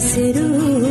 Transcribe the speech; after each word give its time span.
سرو 0.00 0.87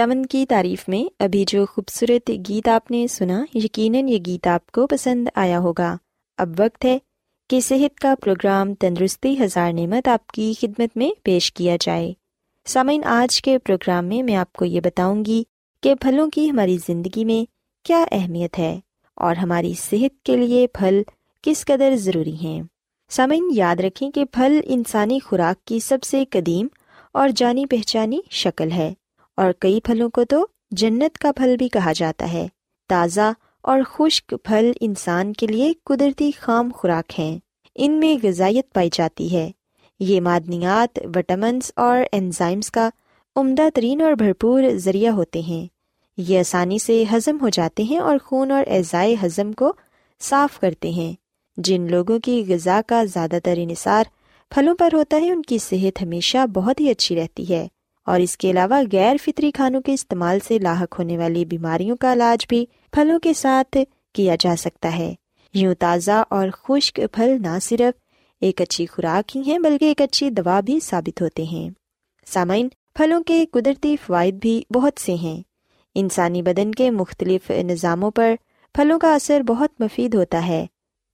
سامعین 0.00 0.22
خدامند 0.22 0.32
کی 0.32 0.46
تعریف 0.46 0.88
میں 0.88 1.22
ابھی 1.22 1.44
جو 1.48 1.66
خوبصورت 1.66 2.30
گیت 2.48 2.68
آپ 2.68 2.90
نے 2.90 3.06
سنا، 3.06 3.44
یقیناً 3.54 4.08
یہ 4.08 4.18
گیت 4.26 4.46
آپ 4.46 4.72
کو 4.72 4.86
پسند 4.86 5.28
آیا 5.34 5.58
ہوگا۔ 5.58 5.96
اب 6.38 6.48
وقت 6.58 6.84
ہے 6.84 6.98
کہ 7.50 7.60
صحت 7.60 8.00
کا 8.00 8.14
پروگرام 8.24 8.74
تندرستی 8.74 9.44
ہزار 9.44 9.72
نعمت 9.72 10.08
آپ 10.08 10.26
کی 10.26 10.52
خدمت 10.60 10.96
میں 10.96 11.10
پیش 11.22 11.52
کیا 11.52 11.76
جائے۔ 11.80 12.12
سامعین، 12.66 13.04
آج 13.04 13.42
کے 13.42 13.58
پروگرام 13.58 14.04
میں 14.04 14.22
میں 14.22 14.34
آپ 14.34 14.52
کو 14.52 14.64
یہ 14.64 14.80
بتاؤں 14.80 15.24
گی 15.24 15.42
کہ 15.82 15.94
پھلوں 15.94 16.30
کی 16.30 16.50
ہماری 16.50 16.78
زندگی 16.86 17.24
میں 17.24 17.50
کیا 17.86 18.04
اہمیت 18.12 18.58
ہے 18.58 18.80
اور 19.16 19.36
ہماری 19.36 19.72
صحت 19.78 20.22
کے 20.22 20.36
لیے 20.36 20.66
پھل 20.66 21.02
کس 21.42 21.64
قدر 21.64 21.96
ضروری 21.96 22.36
ہیں۔ 22.42 22.62
سامعین، 23.10 23.50
یاد 23.54 23.76
رکھیں 23.76 24.10
کہ 24.10 24.24
پھل 24.24 24.60
انسانی 24.64 25.18
خوراک 25.20 25.64
کی 25.64 25.80
سب 25.80 26.02
سے 26.02 26.24
قدیم 26.30 26.66
اور 27.12 27.28
جانی 27.36 27.66
پہچانی 27.66 28.20
شکل 28.30 28.70
ہے۔ 28.70 28.94
اور 29.40 29.52
کئی 29.58 29.80
پھلوں 29.84 30.10
کو 30.10 30.24
تو 30.24 30.46
جنت 30.70 31.18
کا 31.18 31.32
پھل 31.32 31.56
بھی 31.56 31.68
کہا 31.68 31.92
جاتا 31.92 32.32
ہے۔ 32.32 32.48
تازہ 32.88 33.32
اور 33.62 33.80
خشک 33.88 34.34
پھل 34.44 34.72
انسان 34.80 35.32
کے 35.32 35.46
لیے 35.46 35.72
قدرتی 35.84 36.30
خام 36.38 36.70
خوراک 36.74 37.20
ہیں۔ 37.20 37.38
ان 37.74 37.92
میں 37.92 38.26
غذائیت 38.26 38.72
پائی 38.72 38.90
جاتی 38.92 39.36
ہے۔ 39.36 39.50
یہ 40.00 40.20
معدنیات 40.20 40.98
وٹامنس 41.16 41.72
اور 41.76 41.98
انزائمس 42.12 42.70
کا 42.70 42.90
عمدہ 43.36 43.62
ترین 43.74 44.00
اور 44.00 44.12
بھرپور 44.12 44.62
ذریعہ 44.74 45.12
ہوتے 45.12 45.40
ہیں۔ 45.40 45.66
یہ 46.16 46.38
آسانی 46.38 46.78
سے 46.78 47.04
ہضم 47.12 47.36
ہو 47.40 47.48
جاتے 47.48 47.82
ہیں 47.82 47.98
اور 47.98 48.18
خون 48.24 48.50
اور 48.50 48.64
اعضائے 48.66 49.16
ہضم 49.22 49.52
کو 49.52 49.72
صاف 50.20 50.60
کرتے 50.60 50.90
ہیں۔ 50.90 51.12
جن 51.56 51.86
لوگوں 51.90 52.18
کی 52.18 52.44
غذا 52.48 52.80
کا 52.86 53.04
زیادہ 53.04 53.38
تر 53.44 53.54
انحصار 53.56 54.04
پھلوں 54.50 54.74
پر 54.74 54.88
ہوتا 54.92 55.16
ہے، 55.16 55.32
ان 55.32 55.42
کی 55.42 55.58
صحت 55.58 56.02
ہمیشہ 56.02 56.46
بہت 56.46 56.80
ہی 56.80 56.90
اچھی 56.90 57.16
رہتی 57.16 57.54
ہے۔ 57.54 57.68
اور 58.06 58.20
اس 58.20 58.36
کے 58.36 58.50
علاوہ 58.50 58.80
غیر 58.92 59.16
فطری 59.24 59.50
کھانوں 59.50 59.80
کے 59.80 59.92
استعمال 59.92 60.38
سے 60.48 60.58
لاحق 60.58 60.98
ہونے 60.98 61.18
والی 61.18 61.44
بیماریوں 61.44 61.96
کا 61.96 62.12
علاج 62.12 62.46
بھی 62.48 62.66
پھلوں 62.92 63.18
کے 63.18 63.32
ساتھ 63.32 63.76
کیا 64.12 64.36
جا 64.40 64.54
سکتا 64.58 64.98
ہے۔ 64.98 65.14
یوں 65.54 65.74
تازہ 65.74 66.22
اور 66.30 66.48
خشک 66.50 67.00
پھل 67.12 67.36
نہ 67.42 67.58
صرف 67.62 68.00
ایک 68.40 68.60
اچھی 68.60 68.86
خوراک 68.86 69.36
ہی 69.36 69.42
ہیں 69.46 69.58
بلکہ 69.58 69.84
ایک 69.84 70.00
اچھی 70.00 70.30
دوا 70.30 70.60
بھی 70.60 70.78
ثابت 70.82 71.22
ہوتے 71.22 71.42
ہیں۔ 71.42 71.70
سامعین، 72.26 72.68
پھلوں 72.94 73.22
کے 73.22 73.46
قدرتی 73.50 73.96
فوائد 74.06 74.34
بھی 74.34 74.62
بہت 74.74 75.00
سے 75.00 75.14
ہیں۔ 75.14 75.42
انسانی 75.94 76.42
بدن 76.42 76.72
کے 76.72 76.90
مختلف 76.90 77.50
نظاموں 77.50 78.10
پر 78.10 78.34
پھلوں 78.74 78.98
کا 78.98 79.14
اثر 79.14 79.40
بہت 79.40 79.80
مفید 79.80 80.14
ہوتا 80.14 80.46
ہے۔ 80.46 80.66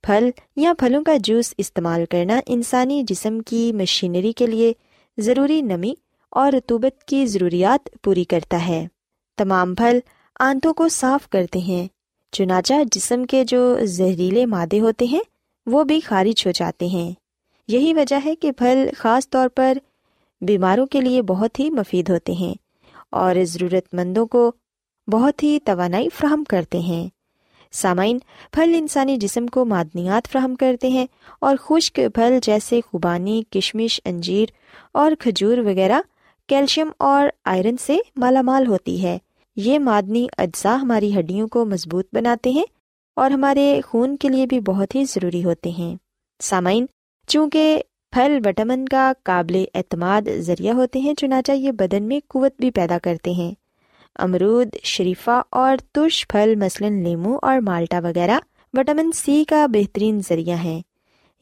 پھل 0.03 0.31
یا 0.57 0.73
پھلوں 0.79 1.05
کا 1.05 1.17
جوس 1.21 1.55
استعمال 1.59 2.05
کرنا 2.11 2.41
انسانی 2.47 3.03
جسم 3.03 3.41
کی 3.41 3.73
مشینری 3.73 4.33
کے 4.33 4.47
لیے 4.47 4.73
ضروری 5.19 5.61
نمی 5.61 5.95
اور 6.31 6.53
رتوبت 6.53 7.05
کی 7.05 7.27
ضروریات 7.27 7.89
پوری 8.03 8.25
کرتا 8.25 8.69
ہے۔ 8.69 8.87
تمام 9.37 9.75
پھل 9.75 9.99
آنتوں 10.41 10.75
کو 10.75 10.89
صاف 10.89 11.29
کرتے 11.29 11.59
ہیں۔ 11.59 11.89
چنانچہ 12.33 12.75
جسم 12.93 13.25
کے 13.25 13.45
جو 13.45 13.77
زہریلے 13.83 14.47
مادے 14.47 14.81
ہوتے 14.81 15.05
ہیں، 15.05 15.21
وہ 15.67 15.85
بھی 15.85 16.01
خارج 16.01 16.47
ہو 16.47 16.51
جاتے 16.51 16.87
ہیں۔ 16.87 17.13
یہی 17.69 17.95
وجہ 17.95 18.17
ہے 18.25 18.35
کہ 18.35 18.53
پھل 18.53 18.89
خاص 18.97 19.31
طور 19.31 19.49
پر 19.49 19.79
بیماروں 20.41 20.87
کے 20.87 21.01
لیے 21.01 21.23
بہت 21.23 21.61
ہی 21.61 21.71
مفید 21.71 22.11
ہوتے 22.11 22.33
ہیں 22.33 22.55
اور 23.11 23.35
ضرورت 23.45 23.95
مندوں 23.95 24.27
کو 24.27 24.53
بہت 25.11 25.43
ہی 25.43 25.59
توانائی 25.65 26.09
فراہم 26.19 26.45
کرتے 26.45 26.79
ہیں۔ 26.79 27.09
سامعین، 27.73 28.19
پھل 28.53 28.75
انسانی 28.79 29.17
جسم 29.17 29.47
کو 29.47 29.65
معدنیات 29.65 30.29
فراہم 30.29 30.55
کرتے 30.55 30.89
ہیں 30.89 31.07
اور 31.41 31.57
خشک 31.61 32.01
پھل 32.15 32.39
جیسے 32.43 32.81
خوبانی، 32.87 33.43
کشمش، 33.51 34.01
انجیر 34.05 34.47
اور 34.93 35.13
کھجور 35.19 35.59
وغیرہ 35.59 36.01
کیلشیم 36.47 36.91
اور 36.99 37.29
آئرن 37.45 37.77
سے 37.77 37.99
مالا 38.17 38.43
مال 38.43 38.67
ہوتی 38.67 39.03
ہے۔ 39.03 39.19
یہ 39.57 39.79
معدنی 39.79 40.27
اجزاء 40.39 40.77
ہماری 40.77 41.19
ہڈیوں 41.19 41.49
کو 41.49 41.65
مضبوط 41.65 42.07
بناتے 42.13 42.51
ہیں 42.51 42.65
اور 43.17 43.31
ہمارے 43.31 43.81
خون 43.87 44.17
کے 44.17 44.29
لیے 44.29 44.47
بھی 44.47 44.61
بہت 44.61 44.95
ہی 44.95 45.05
ضروری 45.05 45.45
ہوتے 45.45 45.71
ہیں۔ 45.71 45.97
سامعین، 46.41 46.87
چونکہ 47.27 47.83
پھل 48.11 48.39
وٹامن 48.45 48.89
کا 48.89 49.13
قابل 49.23 49.65
اعتماد 49.75 50.23
ذریعہ 50.39 50.75
ہوتے 50.75 50.99
ہیں، 50.99 51.15
چنانچہ 51.15 51.53
یہ 51.53 51.71
بدن 51.71 52.03
میں 52.03 52.21
قوت 52.29 52.53
بھی 52.59 52.71
پیدا 52.71 52.99
کرتے 53.03 53.31
ہیں۔ 53.31 53.55
امرود، 54.19 54.77
شریفہ 54.83 55.43
اور 55.51 55.77
ترش 55.93 56.29
پھل، 56.29 56.55
مثلاً 56.55 57.03
لیمو 57.03 57.39
اور 57.43 57.59
مالٹا 57.59 58.01
وغیرہ، 58.01 58.39
وٹامن 58.73 59.13
سی 59.13 59.45
کا 59.45 59.67
بہترین 59.67 60.21
ذریعہ 60.29 60.57
ہیں۔ 60.57 60.83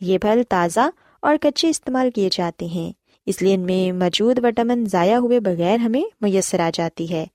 یہ 0.01 0.19
پھل 0.19 0.43
تازہ 0.49 0.91
اور 1.21 1.37
کچے 1.41 1.69
استعمال 1.69 2.11
کیے 2.11 2.29
جاتے 2.33 2.67
ہیں۔ 2.67 3.04
اس 3.27 3.43
لیے 3.43 3.55
ان 3.55 3.61
میں 3.61 3.93
موجود 3.93 4.39
وٹامن 4.45 4.85
ضائع 4.87 5.17
ہوئے 5.17 5.41
بغیر 5.41 5.77
ہمیں 5.77 6.03
میسر 6.21 6.61
آ 6.61 6.71
جاتی 6.75 7.11
ہے۔ 7.11 7.27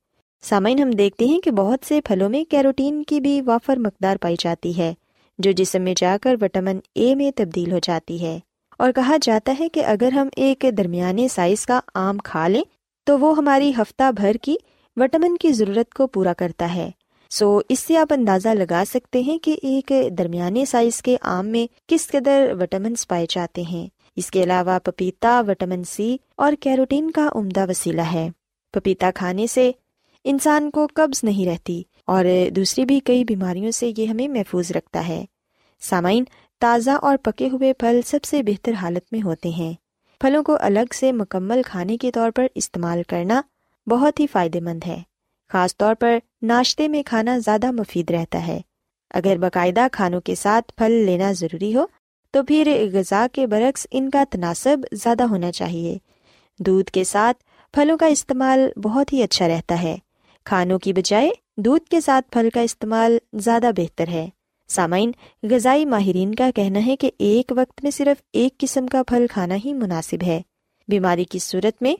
سامعین، 0.41 0.79
ہم 0.79 0.91
دیکھتے 0.91 1.25
ہیں 1.25 1.39
کہ 1.39 1.51
بہت 1.51 1.85
سے 1.87 2.01
پھلوں 2.01 2.29
میں 2.29 2.43
کیروٹین 2.43 3.03
کی 3.03 3.19
بھی 3.19 3.41
وافر 3.41 3.77
مقدار 3.77 4.17
پائی 4.17 4.35
جاتی 4.39 4.77
ہے، 4.77 4.93
جو 5.39 5.51
جسم 5.51 5.81
میں 5.81 5.93
جا 5.97 6.17
کر 6.21 6.35
وٹامن 6.41 6.79
اے 6.95 7.15
میں 7.15 7.31
تبدیل 7.35 7.71
ہو 7.71 7.79
جاتی 7.83 8.21
ہے۔ 8.21 8.39
اور 8.77 8.91
کہا 8.91 9.17
جاتا 9.21 9.55
ہے 9.59 9.69
کہ 9.69 9.85
اگر 9.85 10.11
ہم 10.11 10.27
ایک 10.35 10.65
درمیانے 10.77 11.27
سائز 11.27 11.65
کا 11.65 11.79
آم 11.93 12.17
کھا 12.17 12.47
لیں، 12.47 12.63
تو 13.05 13.19
وہ 13.19 13.37
ہماری 13.37 13.71
ہفتہ 13.77 14.11
بھر 14.11 14.35
کی 14.41 14.55
وٹامن 14.95 15.37
کی 15.37 15.51
ضرورت 15.51 15.93
کو 15.93 16.07
پورا 16.07 16.33
کرتا 16.33 16.75
ہے۔ 16.75 16.91
سو، 17.29 17.59
اس 17.69 17.79
سے 17.79 17.97
آپ 17.97 18.13
اندازہ 18.13 18.49
لگا 18.49 18.83
سکتے 18.89 19.19
ہیں 19.19 19.37
کہ 19.37 19.55
ایک 19.63 19.91
درمیانے 20.17 20.65
سائز 20.65 21.01
کے 21.01 21.17
آم 21.21 21.47
میں 21.47 21.73
کس 21.87 22.07
قدر 22.07 22.53
وٹامنس 22.59 23.07
پائے 23.07 23.25
جاتے 23.29 23.61
ہیں۔ 23.61 23.87
اس 24.19 24.31
کے 24.31 24.43
علاوہ 24.43 24.79
پپیتا، 24.79 25.41
وٹامن 25.47 25.83
سی 25.83 26.17
اور 26.35 26.53
کیروٹین 26.59 27.11
کا 27.11 27.29
عمدہ 27.35 27.69
وسیلہ 27.69 28.01
ہے۔ 28.01 28.29
پپیتا 28.71 29.11
کھانے 29.15 29.47
سے 29.47 29.71
انسان 30.23 30.71
کو 30.71 30.87
قبض 30.93 31.23
نہیں 31.23 31.45
رہتی 31.45 31.83
اور 32.05 32.25
دوسری 32.55 32.85
بھی 32.85 32.99
کئی 32.99 33.23
بیماریوں 33.23 33.71
سے 33.71 33.91
یہ 33.97 34.05
ہمیں 34.05 34.27
محفوظ 34.27 34.71
رکھتا 34.71 35.07
ہے۔ 35.07 35.25
سامعین، 35.81 36.23
تازہ 36.59 36.91
اور 36.91 37.17
پکے 37.17 37.49
ہوئے 37.49 37.73
پھل 37.73 37.99
سب 38.05 38.23
سے 38.23 38.43
بہتر 38.43 38.71
حالت 38.71 39.13
میں 39.13 39.21
ہوتے 39.21 39.49
ہیں۔ 39.49 39.73
پھلوں 40.21 40.43
کو 40.43 40.57
الگ 40.61 40.93
سے 40.93 41.11
مکمل 41.11 41.61
کھانے 41.65 41.97
کے 41.97 42.11
طور 42.11 42.31
پر 42.31 42.47
استعمال 42.55 43.01
کرنا 43.07 43.41
بہت 43.87 44.19
ہی 44.19 44.27
فائدے 44.27 44.59
مند 44.59 44.87
ہے۔ 44.87 45.01
خاص 45.49 45.77
طور 45.77 45.95
پر 45.95 46.17
ناشتے 46.41 46.87
میں 46.87 47.03
کھانا 47.05 47.37
زیادہ 47.37 47.71
مفید 47.71 48.11
رہتا 48.11 48.47
ہے۔ 48.47 48.61
اگر 49.13 49.37
باقاعدہ 49.37 49.87
کھانوں 49.91 50.21
کے 50.21 50.35
ساتھ 50.35 50.71
پھل 50.77 50.91
لینا 50.91 51.31
ضروری 51.31 51.75
ہو 51.75 51.85
تو 52.31 52.43
پھر 52.43 52.89
غذا 52.93 53.27
کے 53.33 53.47
برعکس 53.47 53.87
ان 53.91 54.09
کا 54.09 54.23
تناسب 54.29 54.77
زیادہ 54.91 55.23
ہونا 55.23 55.51
چاہیے۔ 55.51 55.97
دودھ 56.59 56.91
کے 56.91 57.03
ساتھ 57.03 57.43
پھلوں 57.73 57.97
کا 57.97 58.05
استعمال 58.05 58.79
بہت 58.81 59.13
ہی 59.13 59.23
اچھا 59.23 59.47
رہتا 59.47 59.81
ہے۔ 59.81 59.97
کھانوں 60.45 60.79
کی 60.79 60.93
بجائے 60.93 61.29
دودھ 61.57 61.89
کے 61.89 62.01
ساتھ 62.01 62.31
پھل 62.31 62.49
کا 62.53 62.61
استعمال 62.61 63.17
زیادہ 63.33 63.71
بہتر 63.77 64.07
ہے۔ 64.07 64.27
سامعین، 64.67 65.11
غذائی 65.43 65.85
ماہرین 65.85 66.35
کا 66.35 66.49
کہنا 66.55 66.85
ہے 66.85 66.95
کہ 66.95 67.11
ایک 67.17 67.51
وقت 67.55 67.83
میں 67.83 67.91
صرف 67.91 68.21
ایک 68.33 68.57
قسم 68.57 68.87
کا 68.87 69.03
پھل 69.03 69.25
کھانا 69.31 69.55
ہی 69.65 69.73
مناسب 69.73 70.23
ہے۔ 70.23 70.41
بیماری 70.87 71.23
کی 71.23 71.39
صورت 71.39 71.81
میں 71.81 71.95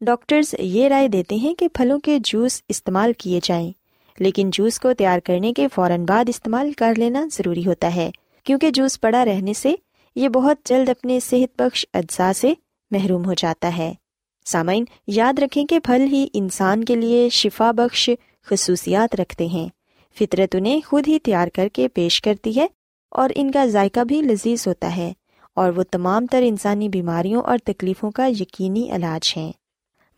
ڈاکٹرز 0.00 0.54
یہ 0.58 0.88
رائے 0.88 1.08
دیتے 1.08 1.34
ہیں 1.34 1.54
کہ 1.54 1.68
پھلوں 1.68 1.98
کے 2.00 2.18
جوس 2.24 2.62
استعمال 2.68 3.12
کیے 3.18 3.40
جائیں، 3.42 3.72
لیکن 4.18 4.50
جوس 4.52 4.78
کو 4.80 4.92
تیار 4.92 5.18
کرنے 5.18 5.52
کے 5.52 5.68
فوراً 5.74 6.04
بعد 6.04 6.28
استعمال 6.28 6.72
کر 6.72 6.94
لینا 6.96 7.26
ضروری 7.32 7.66
ہوتا 7.66 7.94
ہے۔ 7.94 8.10
کیونکہ 8.44 8.70
جوس 8.70 9.00
پڑا 9.00 9.24
رہنے 9.24 9.52
سے 9.52 9.74
یہ 10.16 10.28
بہت 10.28 10.56
جلد 10.64 10.88
اپنے 10.88 11.20
صحت 11.20 11.60
بخش 11.60 11.86
اجزاء 11.94 12.32
سے 12.32 12.54
محروم 12.90 13.24
ہو 13.24 13.34
جاتا 13.34 13.76
ہے۔ 13.76 13.94
سامعین، 14.44 14.84
یاد 15.06 15.38
رکھیں 15.38 15.66
کہ 15.66 15.78
پھل 15.78 16.02
ہی 16.12 16.26
انسان 16.34 16.84
کے 16.84 16.96
لیے 16.96 17.28
شفا 17.28 17.70
بخش 17.70 18.10
خصوصیات 18.42 19.14
رکھتے 19.14 19.46
ہیں۔ 19.46 19.68
فطرت 20.18 20.54
انہیں 20.54 20.80
خود 20.86 21.08
ہی 21.08 21.18
تیار 21.18 21.48
کر 21.48 21.68
کے 21.72 21.88
پیش 21.88 22.22
کرتی 22.22 22.56
ہے 22.56 22.66
اور 23.10 23.30
ان 23.34 23.50
کا 23.50 23.66
ذائقہ 23.66 24.00
بھی 24.00 24.22
لذیذ 24.22 24.68
ہوتا 24.68 24.96
ہے 24.96 25.12
اور 25.54 25.72
وہ 25.72 25.82
تمام 25.90 26.26
تر 26.26 26.42
انسانی 26.46 26.88
بیماریوں 26.88 27.42
اور 27.42 27.58
تکلیفوں 27.64 28.10
کا 28.10 28.26
یقینی 28.26 28.90
علاج 28.90 29.34
ہیں۔ 29.36 29.52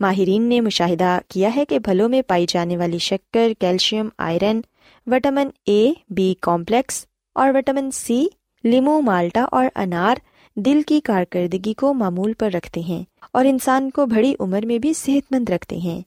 ماہرین 0.01 0.43
نے 0.43 0.61
مشاہدہ 0.61 1.19
کیا 1.29 1.57
ہے 1.57 1.65
کہ 1.65 1.79
پھلوں 1.79 2.09
میں 2.09 2.23
پائی 2.23 2.47
جانے 2.49 2.77
والی 2.77 2.99
شکر، 2.99 3.53
calcium, 3.59 4.09
iron, 4.19 4.61
vitamin 5.07 5.49
A 5.65 5.93
B 6.11 6.35
complex 6.41 7.07
اور 7.35 7.51
وٹامن 7.55 7.91
سی 7.91 8.27
لیمو، 8.65 9.01
مالٹا 9.01 9.47
اور 9.51 9.67
انار 9.75 10.15
دل 10.57 10.83
کی 10.87 11.01
کارکردگی 11.01 11.75
کو 11.75 11.95
معمول 11.95 12.33
پر 12.33 12.51
رکھتے 12.51 12.81
ہیں 12.81 13.05
اور 13.33 13.45
انسان 13.45 13.91
کو 13.91 14.07
بڑی 14.07 14.35
عمر 14.41 14.67
میں 14.67 14.79
بھی 14.79 14.95
صحت 14.95 15.33
مند 15.33 15.49
رکھتے 15.49 15.77
ہیں۔ 15.77 16.01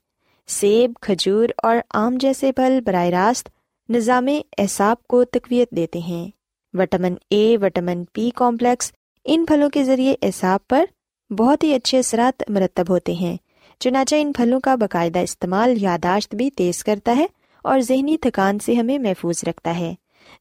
سیب، 0.48 0.92
کھجور 1.02 1.50
اور 1.64 1.78
آم 1.94 2.18
جیسے 2.20 2.52
پھل 2.52 2.80
براہ 2.86 3.06
راست 3.06 3.50
نظام 3.90 4.28
اعصاب 4.58 5.04
کو 5.04 5.24
تقویت 5.24 5.72
دیتے 5.72 6.00
ہیں۔ 6.00 6.30
Vitamin 6.74 7.14
A 7.30 7.58
vitamin 7.62 8.04
P 8.14 8.30
complex 8.36 8.92
ان 9.26 9.46
پھلوں 9.46 9.70
کے 9.70 9.84
ذریعے 9.84 10.16
اعصاب 10.22 10.68
پر 10.68 10.86
بہت 11.34 11.64
ہی 11.64 11.74
اچھے 11.74 12.00
اثرات 12.00 12.44
مرتب 12.50 12.86
ہوتے 12.90 13.14
ہیں۔ 13.14 13.38
چنانچہ 13.80 14.16
ان 14.20 14.32
پھلوں 14.34 14.60
کا 14.60 14.76
باقاعدہ 14.76 15.20
استعمال 15.20 15.74
یاداشت 15.78 16.36
بھی 16.36 16.50
تیز 16.50 16.84
کرتا 16.84 17.16
ہے 17.18 17.26
اور 17.64 17.80
ذہنی 17.80 18.18
تھکان 18.18 18.60
سے 18.60 18.74
ہمیں 18.74 19.00
محفوظ 19.00 19.44
رکھتا 19.48 19.80
ہے۔ 19.80 19.96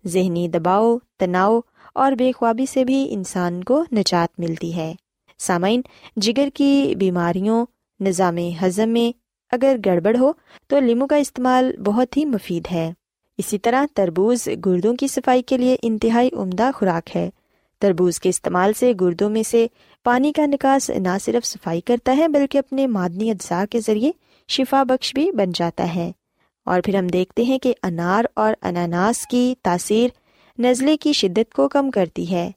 ذہنی 0.06 0.48
دباؤ، 0.48 0.98
تناؤ 1.18 1.60
اور 1.94 2.12
بے 2.12 2.32
خوابی 2.32 2.66
سے 2.66 2.84
بھی 2.84 3.06
انسان 3.10 3.64
کو 3.64 3.84
نجات 3.92 4.40
ملتی 4.40 4.76
ہے۔ 4.76 4.94
سامعین، 5.38 5.80
جگر 6.16 6.48
کی 6.54 6.94
بیماریوں، 6.98 7.66
نظام 8.00 8.36
ہضم 8.38 8.88
میں 8.88 9.18
اگر 9.52 9.76
گڑبڑ 9.86 10.18
ہو 10.18 10.32
تو 10.66 10.80
لیمو 10.80 11.06
کا 11.06 11.16
استعمال 11.16 11.76
بہت 11.76 12.16
ہی 12.16 12.24
مفید 12.24 12.68
ہے۔ 12.72 12.92
اسی 13.38 13.58
طرح 13.58 13.84
تربوز 13.94 14.48
گردوں 14.66 14.94
کی 14.94 15.06
صفائی 15.06 15.42
کے 15.42 15.58
لیے 15.58 15.76
انتہائی 15.82 16.28
عمدہ 16.32 16.70
خوراک 16.74 17.16
ہے۔ 17.16 17.30
تربوز 17.78 18.20
کے 18.20 18.28
استعمال 18.28 18.72
سے 18.72 18.92
گردوں 19.00 19.30
میں 19.30 19.42
سے 19.42 19.66
پانی 20.04 20.32
کا 20.32 20.46
نکاس 20.46 20.90
نہ 20.90 21.18
صرف 21.24 21.46
صفائی 21.46 21.80
کرتا 21.80 22.16
ہے 22.16 22.28
بلکہ 22.28 22.58
اپنے 22.58 22.86
معدنی 22.86 23.30
اجزاء 23.30 23.64
کے 23.70 23.80
ذریعے 23.80 24.12
شفا 24.48 24.82
بخش 24.82 25.14
بھی 25.14 25.32
بن 25.32 25.52
جاتا 25.54 25.94
ہے۔ 25.94 26.12
اور 26.66 26.80
پھر 26.80 26.94
ہم 26.96 27.06
دیکھتے 27.06 27.42
ہیں 27.42 27.58
کہ 27.58 27.74
انار 27.82 28.24
اور 28.34 28.54
اناناس 28.62 29.26
کی 29.26 29.54
تاثیر 29.62 30.08
نزلے 30.58 30.96
کی 30.96 31.12
شدت 31.12 31.54
کو 31.54 31.68
کم 31.68 31.90
کرتی 31.90 32.30
ہے۔ 32.30 32.50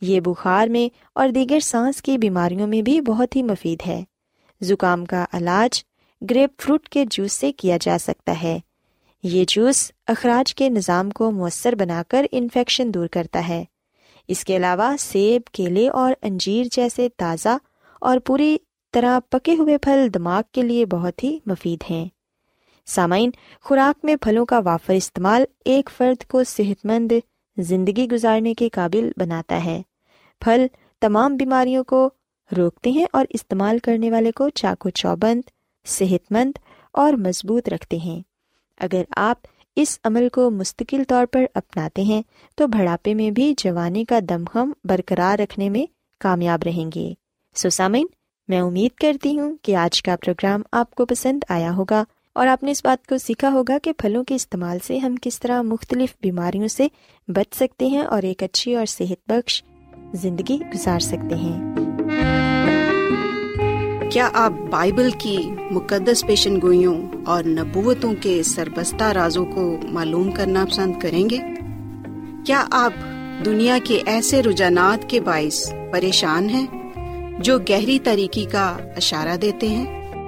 یہ 0.00 0.20
بخار 0.20 0.68
میں 0.68 0.96
اور 1.14 1.28
دیگر 1.28 1.60
سانس 1.60 2.02
کی 2.02 2.18
بیماریوں 2.18 2.66
میں 2.66 2.82
بھی 2.82 3.00
بہت 3.00 3.36
ہی 3.36 3.42
مفید 3.42 3.86
ہے۔ 3.86 4.04
زکام 4.60 5.04
کا 5.04 5.24
علاج 5.32 5.84
گریپ 6.30 6.60
فروٹ 6.60 6.88
کے 6.88 7.04
جوس 7.10 7.32
سے 7.32 7.52
کیا 7.52 7.78
جا 7.80 7.96
سکتا 8.00 8.42
ہے۔ 8.42 8.58
یہ 9.22 9.44
جوس 9.48 9.92
اخراج 10.06 10.54
کے 10.54 10.68
نظام 10.68 11.10
کو 11.10 11.30
مؤثر 11.30 11.74
بنا 11.74 12.02
کر 12.08 12.26
انفیکشن 12.32 12.94
دور 12.94 13.06
کرتا 13.06 13.48
ہے۔ 13.48 13.64
اس 14.28 14.44
کے 14.44 14.56
علاوہ 14.56 14.96
سیب، 14.98 15.42
کیلے 15.52 15.88
اور 15.88 16.12
انجیر 16.22 16.66
جیسے 16.72 17.08
تازہ 17.16 17.56
اور 18.00 18.18
پوری 18.18 18.56
طرح 18.92 19.18
پکے 19.30 19.54
ہوئے 19.54 19.78
پھل 19.78 20.08
دماغ 20.14 20.42
کے 20.52 20.62
لیے 20.62 20.86
بہت 20.86 21.24
ہی 21.24 21.38
مفید 21.46 21.78
ہیں۔ 21.90 22.08
سامعین، 22.86 23.30
خوراک 23.62 24.04
میں 24.04 24.16
پھلوں 24.16 24.46
کا 24.46 24.58
وافر 24.58 24.92
استعمال 24.92 25.44
ایک 25.64 25.90
فرد 25.96 26.24
کو 26.24 26.44
صحت 26.44 26.86
مند 26.86 27.12
زندگی 27.56 28.08
گزارنے 28.08 28.54
کے 28.54 28.68
قابل 28.68 29.10
بناتا 29.16 29.64
ہے۔ 29.64 29.82
پھل 30.40 30.66
تمام 31.00 31.36
بیماریوں 31.36 31.84
کو 31.84 32.10
روکتے 32.56 32.90
ہیں 32.90 33.06
اور 33.12 33.26
استعمال 33.30 33.78
کرنے 33.78 34.10
والے 34.10 34.32
کو 34.32 34.48
چاقو 34.48 34.90
چوبند 34.90 35.42
صحت 35.86 36.32
مند 36.32 36.58
اور 36.92 37.12
مضبوط 37.12 37.68
رکھتے 37.68 37.96
ہیں۔ 37.96 38.22
اگر 38.80 39.02
آپ 39.16 39.36
اس 39.76 39.98
عمل 40.04 40.28
کو 40.28 40.50
مستقل 40.50 41.02
طور 41.08 41.26
پر 41.26 41.44
اپناتے 41.54 42.02
ہیں، 42.02 42.22
تو 42.56 42.66
بڑھاپے 42.66 43.14
میں 43.14 43.30
بھی 43.30 43.54
جوانی 43.56 44.04
کا 44.04 44.18
دمخم 44.28 44.72
برقرار 44.84 45.40
رکھنے 45.40 45.68
میں 45.68 45.86
کامیاب 46.20 46.58
رہیں 46.66 46.90
گے۔ 46.94 47.14
سوسامین 47.54 48.06
میں 48.48 48.60
امید 48.60 48.98
کرتی 48.98 49.38
ہوں 49.38 49.56
کہ 49.62 49.76
آج 49.76 50.02
کا 50.02 50.16
پروگرام 50.16 50.62
آپ 50.72 50.94
کو 50.94 51.06
پسند 51.06 51.44
آیا 51.48 51.74
ہوگا۔ 51.74 52.04
اور 52.36 52.46
آپ 52.46 52.62
نے 52.62 52.70
اس 52.70 52.84
بات 52.84 53.06
کو 53.06 53.18
سیکھا 53.18 53.50
ہوگا 53.50 53.78
کہ 53.82 53.92
پھلوں 53.92 54.24
کے 54.24 54.34
استعمال 54.34 54.78
سے 54.86 54.98
ہم 54.98 55.14
کس 55.22 55.40
طرح 55.40 55.62
مختلف 55.62 56.14
بیماریوں 56.22 56.68
سے 56.68 56.88
بچ 57.28 57.54
سکتے 57.54 57.86
ہیں 57.86 58.02
اور 58.02 58.22
ایک 58.22 58.42
اچھی 58.42 58.74
اور 58.74 58.86
صحت 58.86 59.30
بخش 59.30 59.64
زندگی 60.14 60.58
گزار 60.74 60.98
سکتے 60.98 61.34
ہیں۔ 61.34 61.74
کیا 64.10 64.30
آپ 64.32 64.52
بائبل 64.70 65.10
کی 65.18 65.50
مقدس 65.70 66.26
پیشن 66.26 66.60
گوئیوں 66.60 67.08
اور 67.26 67.44
نبوتوں 67.44 68.14
کے 68.20 68.42
سربستہ 68.42 69.04
رازوں 69.04 69.46
کو 69.46 69.76
معلوم 69.82 70.30
کرنا 70.30 70.64
پسند 70.70 71.00
کریں 71.00 71.30
گے؟ 71.30 71.38
کیا 72.46 72.64
آپ 72.70 72.92
دنیا 73.44 73.78
کے 73.84 74.02
ایسے 74.06 74.42
رجحانات 74.42 75.10
کے 75.10 75.20
باعث 75.20 75.72
پریشان 75.92 76.50
ہیں 76.50 76.66
جو 77.38 77.58
گہری 77.58 77.98
طریقے 77.98 78.44
کا 78.44 78.76
اشارہ 78.96 79.36
دیتے 79.36 79.68
ہیں؟ 79.68 80.05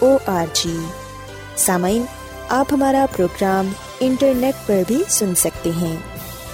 O 0.00 0.16
R 0.26 0.46
G 0.52 0.76
سامعین، 1.56 2.04
آپ 2.48 2.66
ہمارا 2.72 3.04
پروگرام 3.16 3.68
انٹرنیٹ 4.00 4.66
پر 4.66 4.82
بھی 4.86 5.02
سن 5.08 5.34
سکتے 5.34 5.70
ہیں۔ 5.80 5.96